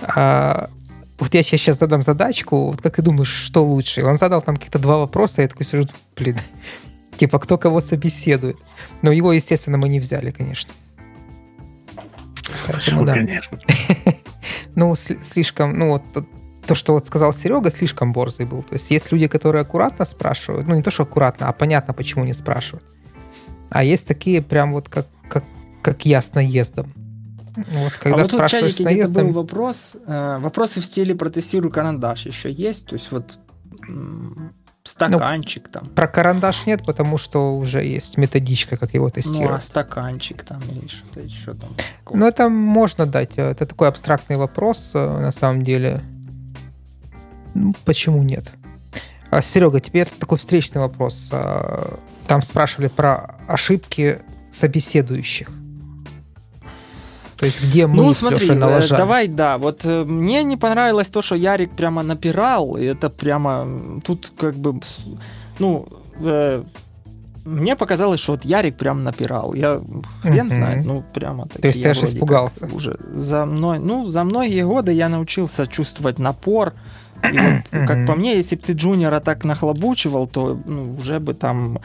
[0.00, 0.70] а,
[1.18, 4.00] вот я сейчас задам задачку, вот как ты думаешь, что лучше?
[4.00, 6.38] И он задал там каких-то два вопроса, я такой сижу, блин,
[7.16, 8.56] типа, кто кого собеседует.
[9.02, 10.72] Но его, естественно, мы не взяли, конечно.
[12.66, 13.14] Поэтому, да.
[13.14, 13.58] конечно.
[14.74, 16.02] ну, слишком, ну, вот
[16.66, 18.62] то, что вот сказал Серега, слишком борзый был.
[18.62, 22.24] То есть есть люди, которые аккуратно спрашивают, ну, не то, что аккуратно, а понятно, почему
[22.24, 22.84] не спрашивают.
[23.70, 25.44] А есть такие прям вот как, как,
[25.82, 26.92] как я с наездом.
[27.56, 29.28] Вот, когда а вот тут чатике наездом...
[29.28, 29.94] был вопрос.
[30.06, 32.86] Э, вопросы в стиле протестирую карандаш еще есть?
[32.86, 33.38] То есть вот
[34.84, 35.88] стаканчик ну, там.
[35.90, 39.50] Про карандаш нет, потому что уже есть методичка, как его тестировать.
[39.50, 41.76] Ну, а стаканчик там или что-то еще там.
[42.10, 43.32] Ну, это можно дать.
[43.36, 46.00] Это такой абстрактный вопрос, э, на самом деле.
[47.54, 48.52] Ну, почему нет?
[49.30, 51.28] А, Серега, теперь такой встречный вопрос.
[51.32, 54.20] А, там спрашивали про ошибки
[54.50, 55.48] собеседующих.
[57.42, 58.98] То есть где мы ну, смотри, Лешей налажали?
[58.98, 59.58] давай, да.
[59.58, 62.76] Вот э, мне не понравилось то, что Ярик прямо напирал.
[62.76, 64.80] И это прямо тут как бы...
[65.58, 65.88] Ну,
[66.20, 66.62] э,
[67.44, 69.54] мне показалось, что вот Ярик прям напирал.
[69.54, 69.80] Я
[70.22, 70.54] хрен mm-hmm.
[70.54, 71.62] знает, ну прямо так.
[71.62, 72.68] То есть ты аж испугался?
[72.72, 76.74] Уже за мной, ну, за многие годы я научился чувствовать напор.
[77.28, 81.34] И вот, как по мне, если бы ты Джуниора так нахлобучивал, то ну, уже бы
[81.34, 81.80] там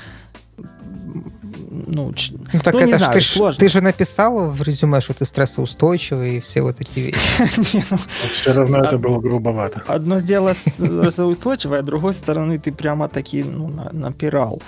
[1.86, 2.13] ну,
[2.53, 3.59] ну так ну, это ж, знаю, ты, сложно.
[3.59, 7.17] ты же написал в резюме, что ты стрессоустойчивый и все вот эти вещи.
[7.91, 7.97] Ну,
[8.34, 9.84] все равно это было грубовато.
[9.88, 14.61] Одно дело стрессоустойчивое, а другой стороны ты прямо таки ну, напирал.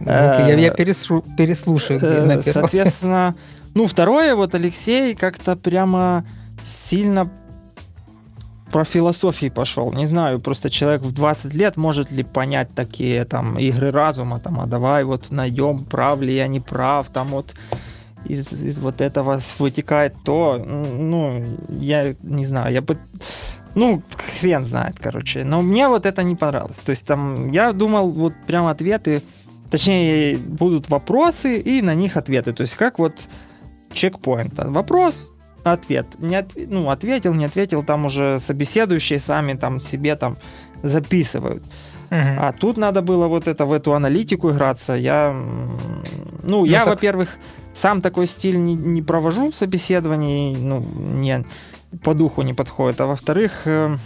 [0.00, 3.34] Я я переслушаю, э, Соответственно,
[3.74, 6.24] ну, второе, вот Алексей как-то прямо
[6.66, 7.30] сильно
[8.72, 9.92] про философии пошел.
[9.92, 14.60] Не знаю, просто человек в 20 лет может ли понять такие там игры разума, там,
[14.60, 17.54] а давай вот найдем, прав ли я, не прав, там вот
[18.24, 22.96] из, из вот этого вытекает то, ну, я не знаю, я бы,
[23.74, 24.02] ну,
[24.40, 28.32] хрен знает, короче, но мне вот это не понравилось, то есть там, я думал, вот
[28.46, 29.22] прям ответы,
[29.70, 33.14] точнее, будут вопросы и на них ответы, то есть как вот
[33.92, 35.31] чекпоинт, вопрос,
[35.64, 36.06] ответ.
[36.18, 40.38] Не от, ну, ответил, не ответил, там уже собеседующие сами там себе там
[40.82, 41.62] записывают.
[42.10, 42.36] Uh-huh.
[42.38, 44.94] А тут надо было вот это в эту аналитику играться.
[44.94, 45.78] Я, ну,
[46.42, 46.94] ну я, так...
[46.94, 47.30] во-первых,
[47.74, 51.44] сам такой стиль не, не провожу собеседований, ну, не
[52.02, 53.00] по духу не подходит.
[53.00, 53.96] А во-вторых, э,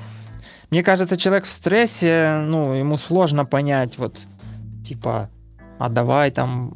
[0.70, 4.20] мне кажется, человек в стрессе, ну, ему сложно понять, вот,
[4.84, 5.30] типа,
[5.78, 6.72] а давай там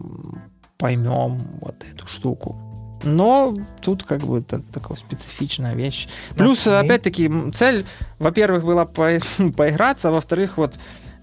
[0.79, 2.70] поймем вот эту штуку.
[3.03, 6.09] Но тут как бы это такая специфичная вещь.
[6.37, 6.81] Плюс, okay.
[6.81, 7.85] опять-таки, цель,
[8.19, 9.19] во-первых, была по
[9.57, 10.75] поиграться, а во-вторых, вот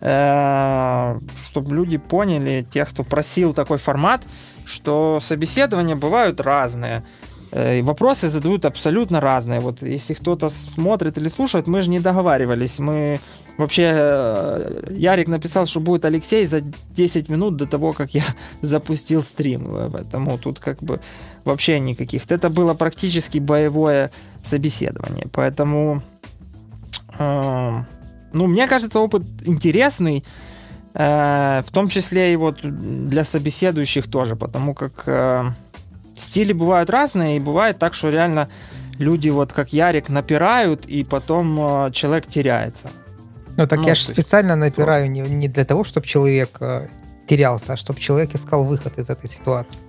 [0.02, 4.24] э, чтобы люди поняли, те, кто просил такой формат,
[4.66, 7.04] что собеседования бывают разные.
[7.52, 9.60] Э, вопросы задают абсолютно разные.
[9.60, 12.80] Вот если кто-то смотрит или слушает, мы же не договаривались.
[12.80, 13.20] Мы
[13.58, 18.24] вообще э, Ярик написал, что будет Алексей за 10 минут до того, как я
[18.62, 19.90] запустил стрим.
[19.92, 21.00] Поэтому тут как бы
[21.48, 22.24] вообще никаких.
[22.30, 24.12] Это было практически боевое
[24.46, 25.28] собеседование.
[25.32, 26.02] Поэтому,
[27.20, 27.84] э,
[28.34, 30.24] ну, мне кажется, опыт интересный.
[30.94, 35.46] Э, в том числе и вот для собеседующих тоже, потому как э,
[36.16, 38.50] стили бывают разные, и бывает так, что реально
[39.00, 42.90] люди, вот как Ярик, напирают, и потом э, человек теряется.
[43.58, 46.88] Ну так ну, я же специально напираю не, не для того, чтобы человек э,
[47.28, 49.80] терялся, а чтобы человек искал выход из этой ситуации.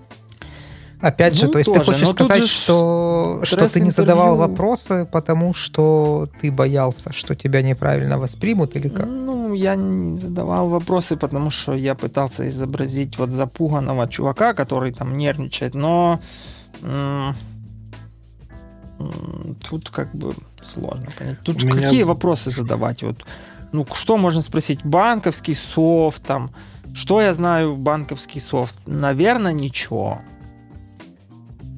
[1.00, 1.80] Опять ну, же, то есть тоже.
[1.80, 7.62] ты хочешь сказать, что, что ты не задавал вопросы, потому что ты боялся, что тебя
[7.62, 9.06] неправильно воспримут или как?
[9.06, 15.16] Ну, я не задавал вопросы, потому что я пытался изобразить вот запуганного чувака, который там
[15.16, 16.20] нервничает, но
[19.68, 21.38] Тут как бы сложно понять.
[21.44, 21.82] Тут меня...
[21.82, 23.02] какие вопросы задавать?
[23.02, 23.24] Вот,
[23.72, 24.80] ну, что можно спросить?
[24.84, 26.50] Банковский софт там.
[26.94, 28.74] Что я знаю банковский софт?
[28.86, 30.20] Наверное, ничего.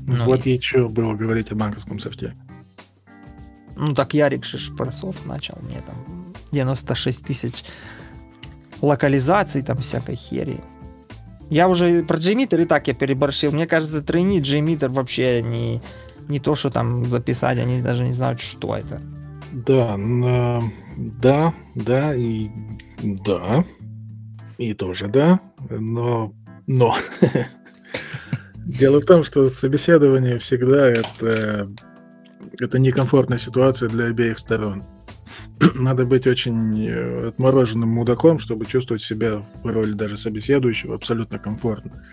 [0.07, 2.35] Ну, вот и что было говорить о банковском софте.
[3.77, 5.59] Ну, так Ярик же про софт начал.
[5.63, 7.65] Мне там 96 тысяч
[8.83, 10.61] локализаций, там всякой хери.
[11.49, 13.53] Я уже про JMeter и так я переборщил.
[13.53, 15.83] Мне кажется, тройни JMeter вообще не,
[16.29, 19.01] не то, что там записать, они даже не знают, что это.
[19.53, 20.63] Да, на...
[20.97, 22.49] да, да и
[23.03, 23.65] да.
[24.59, 25.41] И тоже да,
[25.71, 26.33] но...
[26.67, 26.97] Но...
[28.79, 31.69] Дело в том, что собеседование всегда это,
[32.59, 34.85] это некомфортная ситуация для обеих сторон.
[35.75, 42.05] Надо быть очень э, отмороженным мудаком, чтобы чувствовать себя в роли даже собеседующего абсолютно комфортно.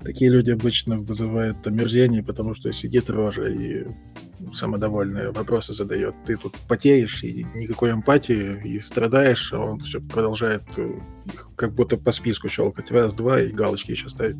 [0.00, 3.84] Такие люди обычно вызывают омерзение, потому что сидит рожа и
[4.54, 6.14] самодовольные вопросы задает.
[6.24, 10.88] Ты тут потеешь, и никакой эмпатии, и страдаешь, а он все продолжает э,
[11.56, 12.92] как будто по списку щелкать.
[12.92, 14.36] Раз, два, и галочки еще ставить.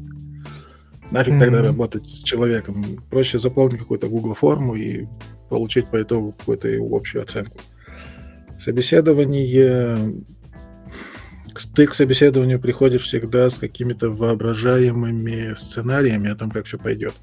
[1.11, 1.41] Нафиг mm-hmm.
[1.41, 2.85] тогда работать с человеком?
[3.11, 5.07] Проще заполнить какую-то Google форму и
[5.49, 7.59] получить по итогу какую-то общую оценку.
[8.59, 10.23] Собеседование...
[11.75, 17.15] Ты к собеседованию приходишь всегда с какими-то воображаемыми сценариями о том, как все пойдет.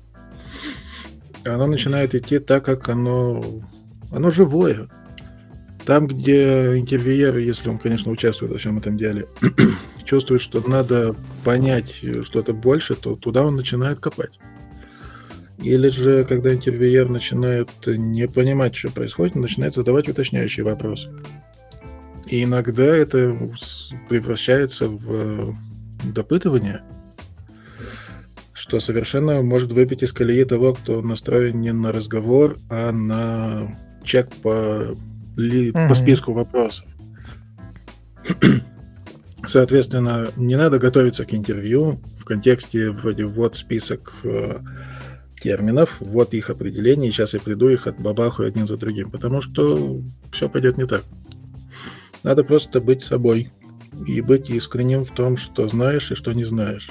[1.46, 3.42] Оно начинает идти так, как оно...
[4.12, 4.90] Оно живое.
[5.88, 9.30] Там, где интервьюер, если он, конечно, участвует во всем этом деле,
[10.04, 11.16] чувствует, что надо
[11.46, 14.38] понять что-то больше, то туда он начинает копать.
[15.64, 21.10] Или же, когда интервьюер начинает не понимать, что происходит, он начинает задавать уточняющие вопросы.
[22.28, 23.34] И иногда это
[24.10, 25.56] превращается в
[26.14, 26.82] допытывание,
[28.52, 33.74] что совершенно может выбить из колеи того, кто настроен не на разговор, а на
[34.04, 34.98] чек по,
[35.38, 35.88] ли, mm-hmm.
[35.88, 36.86] по списку вопросов.
[39.46, 44.60] Соответственно, не надо готовиться к интервью в контексте вроде вот список э,
[45.40, 50.02] терминов, вот их определение, сейчас я приду их от бабаху один за другим, потому что
[50.34, 51.04] все пойдет не так.
[52.24, 53.52] Надо просто быть собой
[54.06, 56.90] и быть искренним в том, что знаешь и что не знаешь.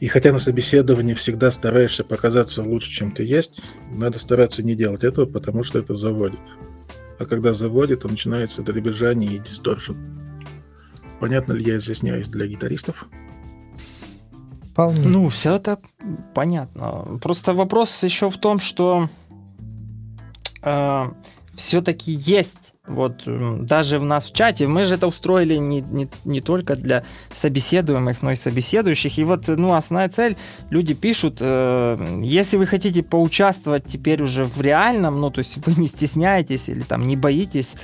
[0.00, 3.62] И хотя на собеседовании всегда стараешься показаться лучше, чем ты есть,
[3.94, 6.40] надо стараться не делать этого, потому что это заводит.
[7.18, 9.94] А когда заводит, то начинается дребезжание и дисторшн.
[11.20, 13.06] Понятно ли я изъясняюсь для гитаристов?
[14.70, 15.08] Вполне.
[15.08, 15.78] Ну, все это
[16.34, 17.18] понятно.
[17.22, 19.08] Просто вопрос еще в том, что
[20.62, 21.04] э,
[21.54, 26.40] все-таки есть, вот даже в нас в чате, мы же это устроили не, не, не
[26.40, 29.18] только для собеседуемых, но и собеседующих.
[29.18, 30.36] И вот, ну, основная цель,
[30.70, 35.74] люди пишут, э, если вы хотите поучаствовать теперь уже в реальном, ну, то есть вы
[35.80, 37.74] не стесняетесь или там не боитесь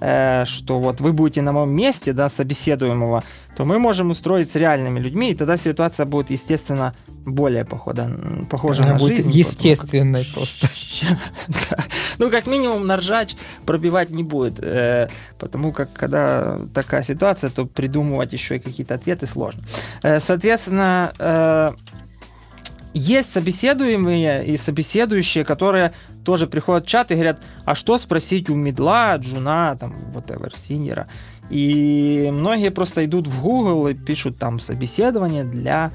[0.00, 3.22] Э, что вот вы будете на моем месте, да, собеседуемого,
[3.56, 6.94] то мы можем устроить с реальными людьми, и тогда ситуация будет, естественно,
[7.26, 8.10] более похода,
[8.48, 9.30] похожа Она на будет жизнь.
[9.30, 10.68] естественной просто.
[12.18, 13.34] Ну, как минимум, наржач
[13.64, 19.26] пробивать не будет, э, потому как, когда такая ситуация, то придумывать еще и какие-то ответы
[19.26, 19.62] сложно.
[20.02, 21.74] Э, соответственно,
[22.92, 25.92] есть собеседуемые и собеседующие, которые
[26.24, 31.06] тоже приходят в чат и говорят, а что спросить у медла, джуна, там, whatever, синьора.
[31.50, 35.90] И многие просто идут в Google и пишут там собеседование для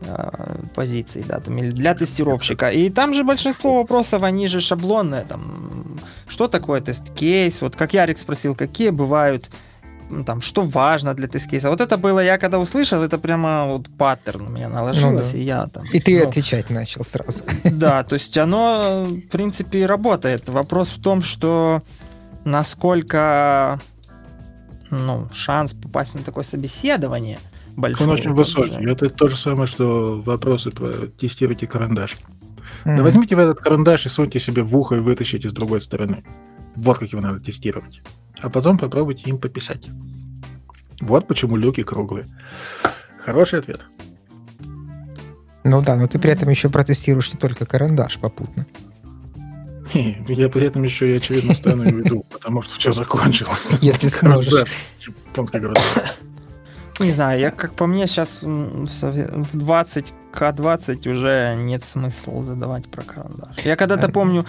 [0.00, 2.70] э, позиций, да, там, или для тестировщика.
[2.70, 5.98] И там же большинство вопросов, они же шаблонные, там,
[6.28, 9.48] что такое тест-кейс, вот как Ярик спросил, какие бывают
[10.24, 11.70] там, что важно для тест-кейса.
[11.70, 15.38] Вот это было, я когда услышал, это прямо вот паттерн у меня наложилось, ну, да.
[15.38, 15.84] и я там...
[15.92, 17.44] И ты ну, отвечать начал сразу.
[17.64, 20.48] Да, то есть оно, в принципе, работает.
[20.48, 21.82] Вопрос в том, что
[22.44, 23.80] насколько
[24.90, 27.38] ну, шанс попасть на такое собеседование
[27.76, 28.06] большой.
[28.06, 28.78] Он очень высокий.
[28.78, 28.90] Уже.
[28.90, 32.16] Это то же самое, что вопросы про тестируйте карандаш.
[32.84, 32.96] Mm-hmm.
[32.96, 36.24] Да возьмите в этот карандаш и суньте себе в ухо и вытащите с другой стороны.
[36.76, 38.02] Вот как его надо тестировать
[38.40, 39.88] а потом попробуйте им пописать.
[41.00, 42.26] Вот почему люки круглые.
[43.24, 43.86] Хороший ответ.
[45.64, 48.66] Ну да, но ты при этом еще протестируешь не только карандаш попутно.
[50.28, 53.68] Я при этом еще и, очевидно, стану и уйду, потому что все закончилось.
[53.80, 54.64] Если сможешь.
[56.98, 63.02] Не знаю, я как по мне сейчас в 20 К20 уже нет смысла задавать про
[63.02, 63.58] карандаш.
[63.64, 64.46] Я когда-то помню,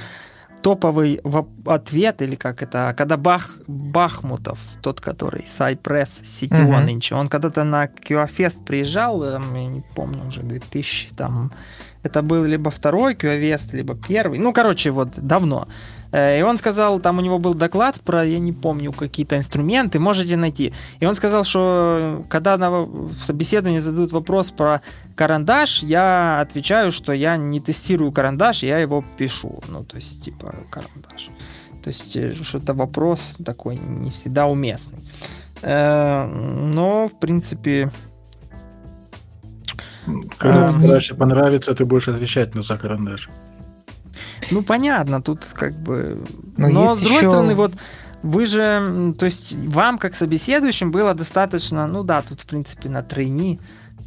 [0.68, 1.22] топовый
[1.66, 6.86] ответ, или как это, когда Бах, Бахмутов, тот, который Cypress CTO uh-huh.
[6.86, 11.52] нынче, он когда-то на QFest приезжал, я не помню, уже 2000 там,
[12.04, 15.68] это был либо второй QFest, либо первый, ну, короче, вот давно.
[16.12, 20.00] Э, и он сказал, там у него был доклад про, я не помню, какие-то инструменты,
[20.00, 20.74] можете найти.
[21.00, 22.88] И он сказал, что когда на
[23.24, 24.82] собеседовании задают вопрос про
[25.16, 29.62] карандаш, я отвечаю, что я не тестирую карандаш, я его пишу.
[29.70, 31.30] Ну, то есть, типа, карандаш.
[31.84, 35.00] То есть, э, что-то вопрос такой не всегда уместный.
[35.62, 37.92] Э, но, в принципе...
[40.38, 43.30] Когда в понравится, ты будешь отвечать на за карандаш.
[44.52, 46.24] Ну, понятно, тут как бы...
[46.58, 47.30] Но, Но с другой еще...
[47.30, 47.74] стороны, вот
[48.24, 53.04] вы же, то есть вам как собеседующим было достаточно, ну да, тут в принципе на
[53.04, 53.60] тройни.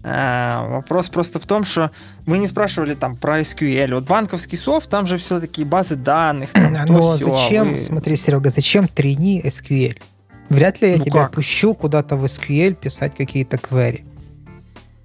[0.03, 1.91] А, вопрос просто в том, что
[2.25, 3.95] мы не спрашивали там про SQL.
[3.95, 6.51] Вот банковский софт, там же все-таки базы данных.
[6.53, 7.77] Там, Но все, зачем, вы...
[7.77, 10.01] смотри, Серега, зачем тройни SQL?
[10.49, 11.33] Вряд ли я ну тебя как?
[11.33, 14.05] пущу куда-то в SQL писать какие-то query.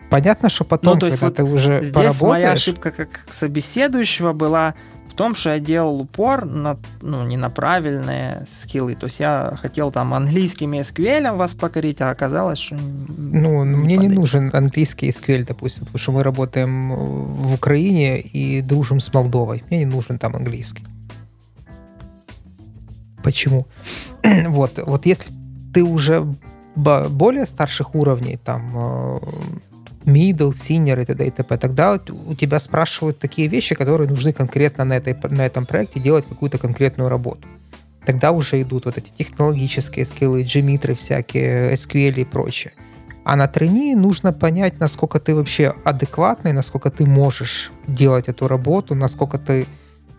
[0.09, 2.21] Понятно, что потом, ну, то есть когда вот ты уже здесь поработаешь...
[2.21, 4.75] моя ошибка как собеседующего была
[5.15, 8.95] том, что я делал упор на, ну, не на правильные скиллы.
[8.95, 12.75] То есть я хотел там английским и SQL вас покорить, а оказалось, что...
[12.75, 14.01] Ну, не мне подойдет.
[14.01, 19.63] не нужен английский SQL, допустим, потому что мы работаем в Украине и дружим с Молдовой.
[19.69, 20.85] Мне не нужен там английский.
[23.23, 23.65] Почему?
[24.47, 25.31] вот, вот если
[25.73, 26.25] ты уже
[26.75, 29.19] более старших уровней, там, э,
[30.05, 31.27] middle, senior и т.д.
[31.27, 31.57] и т.п.
[31.57, 36.25] Тогда у тебя спрашивают такие вещи, которые нужны конкретно на, этой, на этом проекте делать
[36.27, 37.47] какую-то конкретную работу.
[38.05, 42.73] Тогда уже идут вот эти технологические скиллы, джимитры всякие, SQL и прочее.
[43.23, 48.93] А на трени нужно понять, насколько ты вообще адекватный, насколько ты можешь делать эту работу,
[48.93, 49.65] насколько ты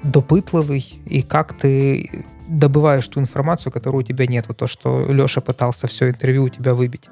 [0.03, 4.47] допытливый и как ты добываешь ту информацию, которую у тебя нет.
[4.49, 7.09] Вот то, что Леша пытался все интервью у тебя выбить.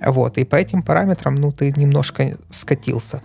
[0.00, 3.22] Вот, и по этим параметрам, ну, ты немножко скатился.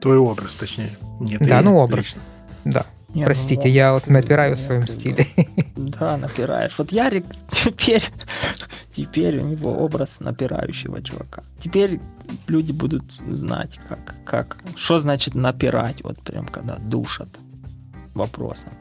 [0.00, 0.90] Твой образ, точнее.
[1.20, 2.04] Нет, да, ну, образ.
[2.04, 2.22] Лично.
[2.64, 2.86] Да.
[3.14, 5.26] Не, ну, Простите, ну, я вот напираю в своем стиле.
[5.74, 6.74] Да, напираешь.
[6.76, 8.04] Вот Ярик теперь,
[8.94, 11.42] теперь у него образ напирающего чувака.
[11.58, 12.00] Теперь
[12.46, 17.28] люди будут знать, как, как, что значит напирать, вот прям когда душат
[18.14, 18.72] вопросом.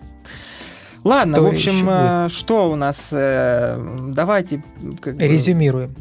[1.04, 3.10] Ладно, То в общем, э, что у нас?
[3.12, 4.64] Э, давайте...
[5.02, 5.96] Как Резюмируем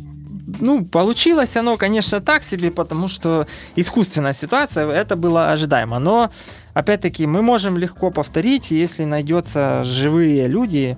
[0.61, 5.99] ну, получилось оно, конечно, так себе, потому что искусственная ситуация, это было ожидаемо.
[5.99, 6.31] Но,
[6.75, 10.97] опять-таки, мы можем легко повторить, если найдется живые люди,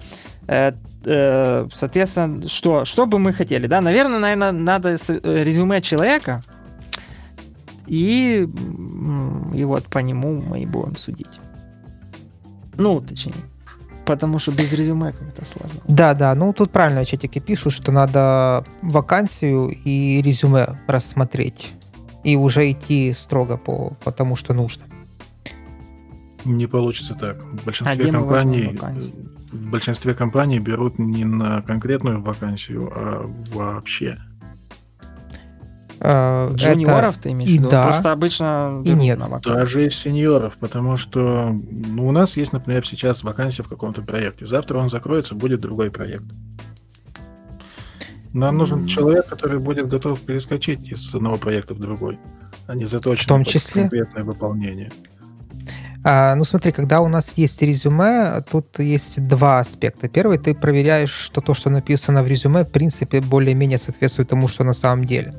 [0.49, 0.73] э,
[1.05, 3.81] э, соответственно, что, что бы мы хотели, да?
[3.81, 6.43] Наверное, наверное, надо э, резюме человека,
[7.87, 8.49] и,
[9.55, 11.41] и вот по нему мы и будем судить.
[12.77, 13.35] Ну, точнее
[14.07, 15.81] потому что без резюме как-то сложно.
[15.89, 21.73] Да, да, ну тут правильно чатики пишут, что надо вакансию и резюме рассмотреть
[22.25, 24.85] и уже идти строго по, по тому, что нужно.
[26.45, 27.43] Не получится так.
[27.43, 28.79] В большинстве компаний
[29.53, 34.19] в большинстве компаний берут не на конкретную вакансию, а вообще.
[36.01, 37.69] Э, Джуниоров ты имеешь в виду?
[37.69, 39.21] Да, Просто обычно и нет.
[39.43, 44.47] Даже из сеньоров, потому что ну, у нас есть, например, сейчас вакансия в каком-то проекте.
[44.47, 46.25] Завтра он закроется, будет другой проект.
[48.33, 52.19] Нам нужен человек, который будет готов перескочить из одного проекта в другой,
[52.67, 54.91] а не заточен в том числе конкретное выполнение.
[56.05, 60.09] А, ну смотри, когда у нас есть резюме, тут есть два аспекта.
[60.09, 64.65] Первый, ты проверяешь, что то, что написано в резюме, в принципе, более-менее соответствует тому, что
[64.65, 65.33] на самом деле.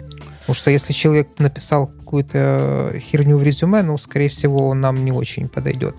[0.48, 5.12] Потому что если человек написал какую-то херню в резюме, ну, скорее всего, он нам не
[5.12, 5.93] очень подойдет.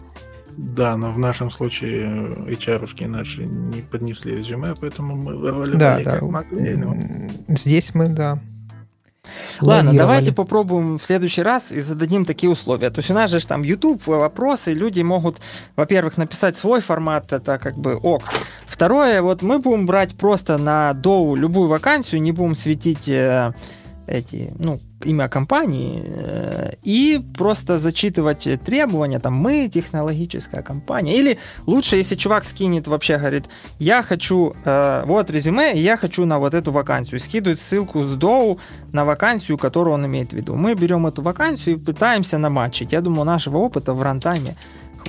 [0.57, 2.07] Да, но в нашем случае
[2.49, 6.13] HR-ушки наши не поднесли резюме, поэтому мы вырвали да, да.
[6.13, 6.77] как могли.
[6.77, 6.97] Но...
[7.49, 8.39] Здесь мы, да.
[9.61, 12.89] Ладно, давайте попробуем в следующий раз и зададим такие условия.
[12.89, 15.37] То есть у нас же там YouTube, вопросы, люди могут,
[15.77, 18.23] во-первых, написать свой формат, это как бы ок.
[18.67, 23.53] Второе, вот мы будем брать просто на доу любую вакансию, не будем светить э,
[24.09, 31.17] эти, ну, имя компании э, и просто зачитывать требования, там, мы технологическая компания.
[31.17, 33.45] Или лучше, если чувак скинет вообще, говорит,
[33.79, 37.21] я хочу, э, вот резюме, я хочу на вот эту вакансию.
[37.21, 38.59] Скидывает ссылку с доу
[38.93, 40.55] на вакансию, которую он имеет в виду.
[40.55, 42.93] Мы берем эту вакансию и пытаемся наматчить.
[42.93, 44.57] Я думаю, нашего опыта в рантайме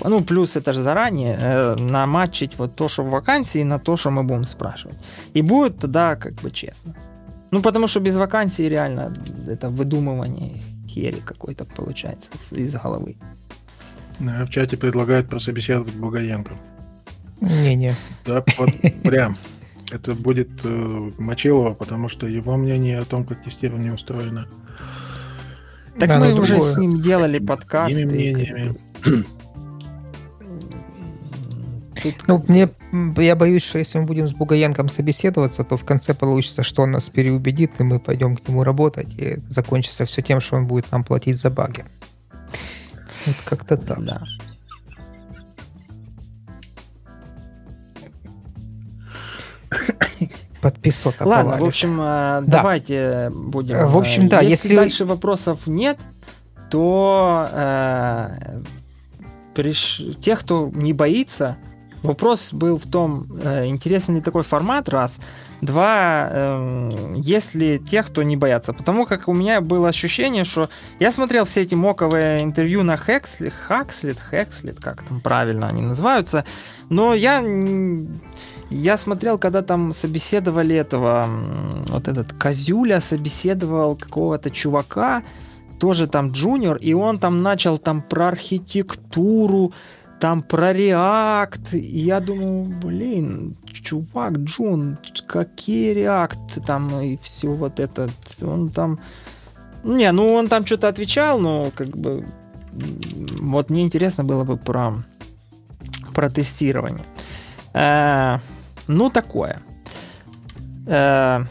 [0.03, 4.11] ну, плюс это же заранее, э, наматчить вот то, что в вакансии, на то, что
[4.11, 4.97] мы будем спрашивать.
[5.33, 6.95] И будет тогда как бы честно.
[7.51, 9.13] Ну, потому что без вакансии реально
[9.47, 13.17] это выдумывание хери какой-то получается из головы.
[14.19, 16.51] В чате предлагают прособеседовать Богоенко.
[17.41, 17.95] Не-не.
[18.25, 18.69] Да, под,
[19.03, 19.35] прям.
[19.91, 24.47] Это будет э, Мочилова, потому что его мнение о том, как тестирование устроено.
[25.97, 26.71] Так да, мы уже другое.
[26.71, 27.95] с ним делали подкаст.
[27.95, 28.77] мнениями.
[32.01, 32.27] Тут...
[32.27, 32.69] Ну, мне,
[33.17, 36.91] я боюсь, что если мы будем с Бугаенком собеседоваться, то в конце получится, что он
[36.91, 40.91] нас переубедит, и мы пойдем к нему работать, и закончится все тем, что он будет
[40.91, 41.85] нам платить за баги.
[43.25, 44.03] Вот как-то так.
[44.03, 44.23] Да.
[50.61, 51.25] Подписота.
[51.25, 51.65] Ладно, повалит.
[51.65, 52.41] в общем, э, да.
[52.47, 53.87] давайте будем.
[53.87, 55.97] В общем, да, если, если дальше вопросов нет,
[56.69, 58.61] то э,
[59.55, 60.01] приш...
[60.21, 61.57] тех, кто не боится,
[62.03, 65.19] вопрос был в том, э, интересен ли такой формат, раз.
[65.61, 68.73] Два, э, есть ли тех, кто не боятся.
[68.73, 70.69] Потому как у меня было ощущение, что
[70.99, 76.45] я смотрел все эти моковые интервью на Хекслит, Хакслит, Хекслит, как там правильно они называются,
[76.89, 77.41] но я
[78.69, 81.27] я смотрел, когда там собеседовали этого,
[81.87, 85.23] вот этот Козюля собеседовал какого-то чувака,
[85.79, 89.73] тоже там джуниор, и он там начал там про архитектуру,
[90.19, 90.71] там про.
[90.71, 94.97] И я думаю, блин, чувак, Джун,
[95.27, 98.09] какие React там и все вот это.
[98.41, 98.99] Он там...
[99.83, 102.25] Не, ну он там что-то отвечал, но как бы...
[103.39, 104.93] Вот мне интересно было бы про,
[106.13, 107.05] про тестирование.
[107.73, 108.37] Э,
[108.87, 109.61] ну, такое.
[110.85, 111.45] Э,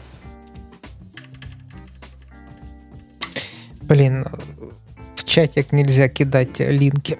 [3.89, 4.23] Блин,
[5.15, 7.17] в чатик нельзя кидать линки.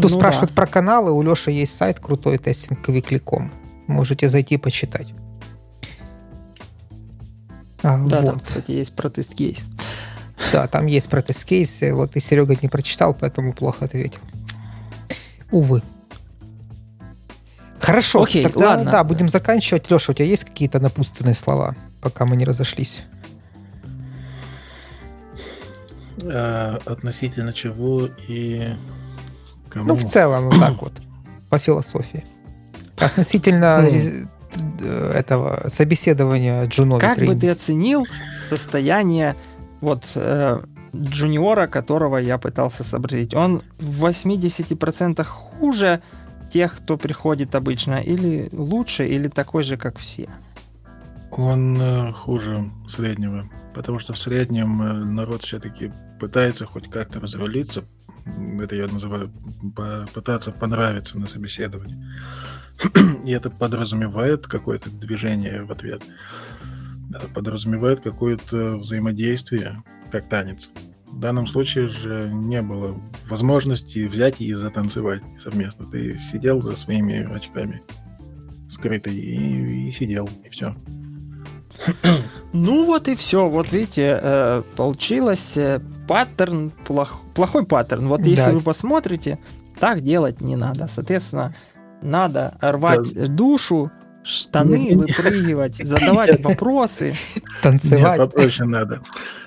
[0.00, 0.56] Тут ну, спрашивают да.
[0.56, 1.12] про каналы.
[1.12, 3.52] У Леши есть сайт крутой тестинг.викликом.
[3.86, 5.08] Можете зайти почитать.
[7.82, 8.30] А, да, вот.
[8.30, 9.58] там, кстати, есть протест кейс.
[10.52, 11.80] Да, там есть протест кейс.
[11.92, 14.20] Вот и Серега не прочитал, поэтому плохо ответил.
[15.50, 15.82] Увы.
[17.80, 18.90] Хорошо, Окей, тогда ладно.
[18.90, 19.90] да, будем заканчивать.
[19.90, 23.04] Леша, у тебя есть какие-то напутственные слова, пока мы не разошлись?
[26.22, 28.64] А, относительно чего и
[29.70, 29.86] кому?
[29.86, 30.92] Ну, в целом, вот так вот,
[31.48, 32.24] по философии.
[32.98, 34.28] Относительно mm.
[35.12, 37.00] этого собеседования Джунови.
[37.00, 38.06] Как бы ты оценил
[38.42, 39.36] состояние
[39.80, 40.60] вот э,
[40.94, 43.34] джуниора, которого я пытался сообразить?
[43.34, 46.02] Он в 80% хуже
[46.50, 50.28] тех, кто приходит обычно, или лучше, или такой же, как все?
[51.30, 57.84] Он э, хуже среднего, потому что в среднем э, народ все-таки пытается хоть как-то разрулиться,
[58.60, 59.32] это я называю
[60.14, 61.96] пытаться понравиться на собеседовании.
[63.24, 66.02] И это подразумевает какое-то движение в ответ,
[67.34, 70.70] подразумевает какое-то взаимодействие, как танец.
[71.06, 75.90] В данном случае же не было возможности взять и затанцевать совместно.
[75.90, 77.82] Ты сидел за своими очками
[78.68, 80.76] скрытой и, и сидел, и все.
[82.52, 83.48] Ну вот и все.
[83.48, 88.08] Вот видите, э, получилось э, паттерн, плох, плохой паттерн.
[88.08, 88.52] Вот если да.
[88.52, 89.38] вы посмотрите,
[89.78, 90.88] так делать не надо.
[90.88, 91.54] Соответственно,
[92.02, 93.26] надо рвать да.
[93.26, 93.92] душу,
[94.22, 97.14] штаны выпрыгивать, задавать вопросы.
[97.62, 98.18] Танцевать.
[98.18, 99.00] Нет, попроще надо.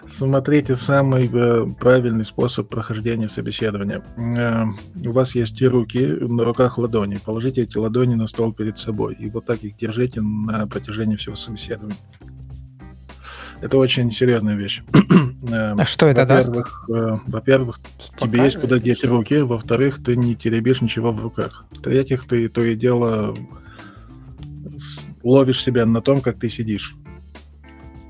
[0.07, 4.03] Смотрите самый э, правильный способ прохождения собеседования.
[4.17, 4.65] Э,
[5.07, 7.19] у вас есть и руки, на руках ладони.
[7.23, 9.15] Положите эти ладони на стол перед собой.
[9.19, 11.95] И вот так их держите на протяжении всего собеседования.
[13.61, 14.81] Это очень серьезная вещь.
[15.45, 16.55] Э, а что это даст?
[16.87, 17.81] Во-первых,
[18.17, 19.39] тебе есть куда деть руки.
[19.39, 21.65] Во-вторых, ты не теребишь ничего в руках.
[21.71, 23.35] В-третьих, ты то и дело
[25.23, 26.95] ловишь себя на том, как ты сидишь.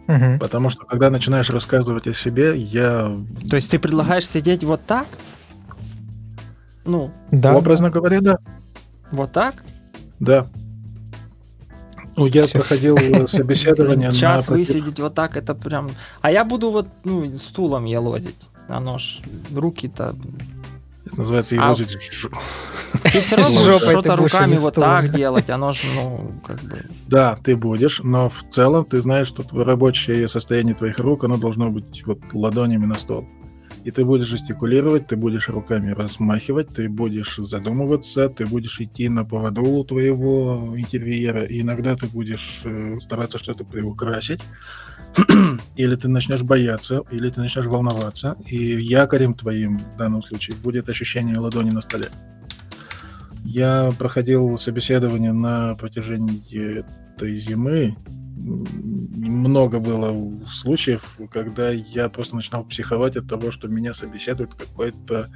[0.08, 0.40] Угу.
[0.40, 3.16] Потому что когда начинаешь рассказывать о себе, я...
[3.50, 5.08] То есть ты предлагаешь сидеть вот так?
[6.86, 7.94] Ну, да, образно да.
[7.94, 8.38] говоря, да.
[9.12, 9.64] Вот так?
[10.20, 10.48] Да.
[12.16, 12.52] Ну, я Сейчас.
[12.52, 14.56] проходил собеседование Сейчас на...
[14.56, 15.90] высидеть вот так, это прям...
[16.22, 18.50] А я буду вот, ну, стулом елозить.
[18.68, 19.22] А нож,
[19.54, 20.16] руки-то
[21.14, 21.98] это называется ерозить.
[22.32, 23.00] А...
[23.10, 26.86] Ты все равно что-то руками вот так делать, оно же, ну, как бы...
[27.08, 31.70] Да, ты будешь, но в целом ты знаешь, что рабочее состояние твоих рук, оно должно
[31.70, 33.28] быть вот ладонями на стол.
[33.84, 39.26] И ты будешь жестикулировать, ты будешь руками размахивать, ты будешь задумываться, ты будешь идти на
[39.26, 44.40] поводу у твоего интервьюера, и иногда ты будешь э, стараться что-то приукрасить,
[45.76, 50.90] или ты начнешь бояться, или ты начнешь волноваться, и якорем твоим в данном случае будет
[50.90, 52.10] ощущение ладони на столе.
[53.44, 57.96] Я проходил собеседование на протяжении этой зимы.
[58.36, 65.30] Много было случаев, когда я просто начинал психовать от того, что меня собеседует какой-то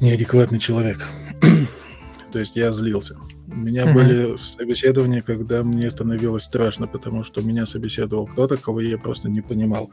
[0.00, 1.04] неадекватный человек.
[2.32, 3.16] То есть я злился.
[3.52, 3.94] У меня Мгм.
[3.94, 9.40] были собеседования, когда мне становилось страшно, потому что меня собеседовал кто-то, кого я просто не
[9.40, 9.90] понимал.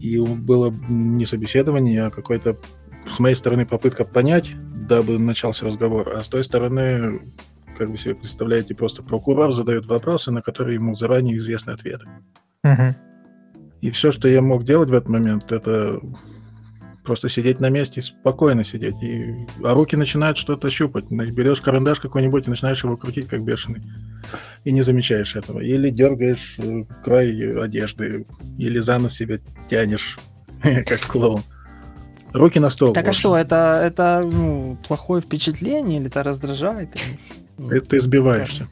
[0.00, 2.58] И было не собеседование, а какой-то,
[3.08, 4.56] с моей стороны, попытка понять,
[4.88, 7.32] дабы начался разговор, а с той стороны,
[7.78, 12.06] как вы себе представляете, просто прокурор задает вопросы, на которые ему заранее известны ответы.
[12.64, 12.96] Мгм.
[13.80, 16.00] И все, что я мог делать в этот момент, это
[17.04, 19.02] просто сидеть на месте и спокойно сидеть.
[19.02, 19.34] И...
[19.64, 21.10] А руки начинают что-то щупать.
[21.10, 23.82] Берешь карандаш какой-нибудь и начинаешь его крутить, как бешеный.
[24.64, 25.60] И не замечаешь этого.
[25.60, 28.26] Или дергаешь э, край одежды,
[28.58, 29.38] или за нос себя
[29.68, 30.18] тянешь,
[30.62, 31.42] как клоун.
[32.32, 32.92] Руки на стол.
[32.94, 36.88] Так а что, это, это ну, плохое впечатление или это раздражает?
[37.58, 38.68] Это ты сбиваешься.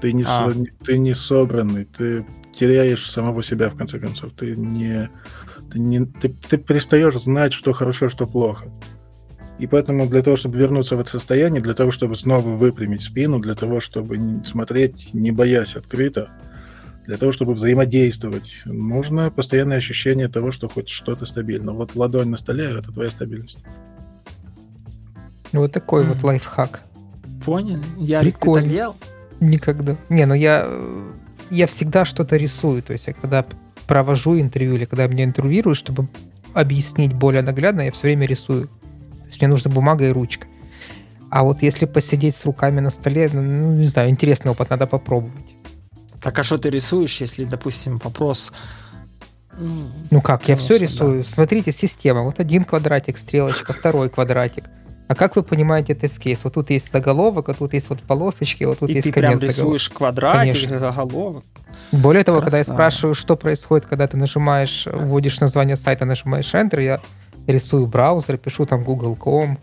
[0.00, 0.52] Ты не, А.
[0.84, 4.32] ты не собранный, ты теряешь самого себя, в конце концов.
[4.32, 5.08] Ты не...
[5.74, 8.66] Ты, не, ты, ты перестаешь знать, что хорошо, что плохо.
[9.58, 13.40] И поэтому для того, чтобы вернуться в это состояние, для того, чтобы снова выпрямить спину,
[13.40, 16.30] для того, чтобы смотреть, не боясь открыто,
[17.06, 21.72] для того, чтобы взаимодействовать, нужно постоянное ощущение того, что хоть что-то стабильно.
[21.72, 23.58] Вот ладонь на столе— это твоя стабильность.
[25.52, 26.26] Вот такой вот Мгм.
[26.26, 26.82] лайфхак.
[27.44, 27.82] Поняли?
[27.98, 28.94] Ярик, ты Прикольно.
[29.40, 29.96] Никогда.
[30.08, 30.68] Не, ну я,
[31.50, 32.80] я всегда что-то рисую.
[32.82, 33.44] То есть я когда
[33.86, 36.08] провожу интервью или когда меня интервьюируют, чтобы
[36.54, 38.68] объяснить более наглядно, я все время рисую.
[38.68, 40.46] То есть мне нужна бумага и ручка.
[41.30, 45.56] А вот если посидеть с руками на столе, ну, не знаю, интересный опыт, надо попробовать.
[46.20, 48.52] Так а что ты рисуешь, если, допустим, вопрос...
[49.58, 50.84] м, Ну как, я Ну, все да.
[50.84, 51.24] рисую.
[51.24, 52.22] Смотрите, система.
[52.22, 54.64] Вот один квадратик, стрелочка, второй квадратик.
[55.14, 56.42] А как вы понимаете тест кейс?
[56.42, 59.34] Вот тут есть заголовок, а тут есть вот полосочки, вот тут И есть ты прям
[59.34, 59.60] конец заголовка.
[59.62, 60.80] рисуешь квадратик, Конечно.
[60.80, 61.44] заголовок.
[61.92, 62.76] Более того, когда я Красава.
[62.76, 67.00] спрашиваю, что происходит, когда ты нажимаешь, вводишь название сайта, нажимаешь Enter, я
[67.46, 69.56] рисую браузер, пишу там google.com,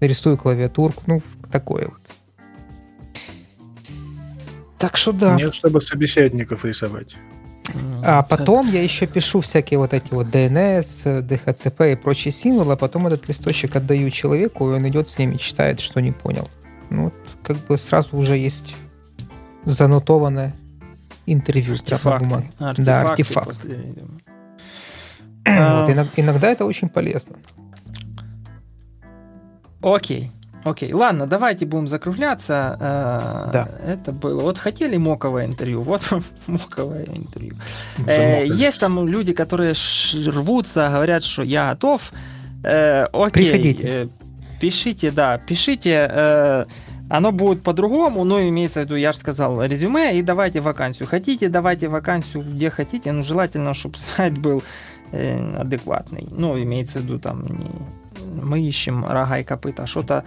[0.00, 1.22] рисую клавиатурку, ну,
[1.52, 2.00] такое вот.
[4.78, 5.36] Так что да.
[5.36, 7.14] Нет, чтобы собеседников рисовать.
[8.04, 12.76] А потом я еще пишу всякие вот эти вот DNS, DHCP и прочие символы, а
[12.76, 16.48] потом этот листочек отдаю человеку, и он идет с ними, читает, что не понял.
[16.90, 18.76] Ну, вот как бы сразу уже есть
[19.64, 20.54] занотованное
[21.26, 22.24] интервью прямо на Артефакты.
[22.24, 22.50] бумаге.
[22.58, 23.46] Артефакты Да, артефакт.
[23.48, 23.76] после.
[23.76, 27.36] Вот, А, иног- иногда это очень полезно.
[29.82, 30.30] Окей.
[30.66, 32.76] Окей, ладно, давайте будем закругляться.
[32.80, 33.68] Э, Да.
[33.86, 34.40] Это было.
[34.40, 37.54] Вот хотели моковое интервью, вот вам моковое интервью.
[37.98, 38.16] Э,
[38.46, 38.60] Замокались.
[38.66, 39.74] Есть там люди, которые
[40.26, 42.12] рвутся, говорят, что я готов.
[42.64, 43.50] Э, Окей.
[43.50, 44.08] Приходите.
[44.60, 46.66] Пишите, да, пишите.
[47.08, 51.06] Оно будет по-другому, но имеется в виду, я же сказал, резюме и давайте вакансию.
[51.08, 54.64] Хотите, давайте вакансию где хотите, но желательно, чтобы сайт был
[55.12, 56.26] адекватный.
[56.30, 57.70] Ну, имеется в виду там не
[58.42, 60.24] мы ищем рога и копыта, а что-то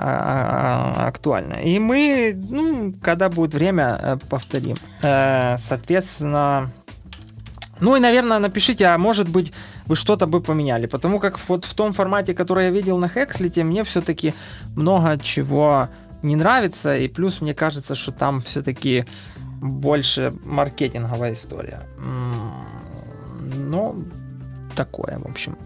[0.00, 1.62] а, а, актуальное.
[1.62, 4.76] И мы, ну, когда будет время, э, повторим.
[5.02, 6.70] Э, Соответственно,
[7.80, 9.52] ну и, наверное, напишите, а может быть,
[9.86, 10.86] вы что-то бы поменяли.
[10.86, 14.34] Потому как вот в том формате, который я видел на Хекслите, мне все-таки
[14.76, 15.88] много чего
[16.22, 16.96] не нравится.
[16.96, 19.06] И плюс мне кажется, что там все-таки
[19.60, 21.80] больше маркетинговая история.
[23.56, 24.04] Ну,
[24.74, 25.56] такое, в общем.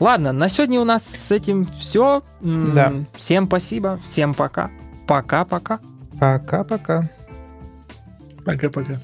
[0.00, 2.22] Ладно, на сегодня у нас с этим все.
[2.40, 2.92] Да.
[3.16, 4.70] Всем спасибо, всем пока.
[5.06, 5.80] Пока-пока.
[6.20, 7.08] Пока-пока.
[8.44, 9.00] Пока-пока.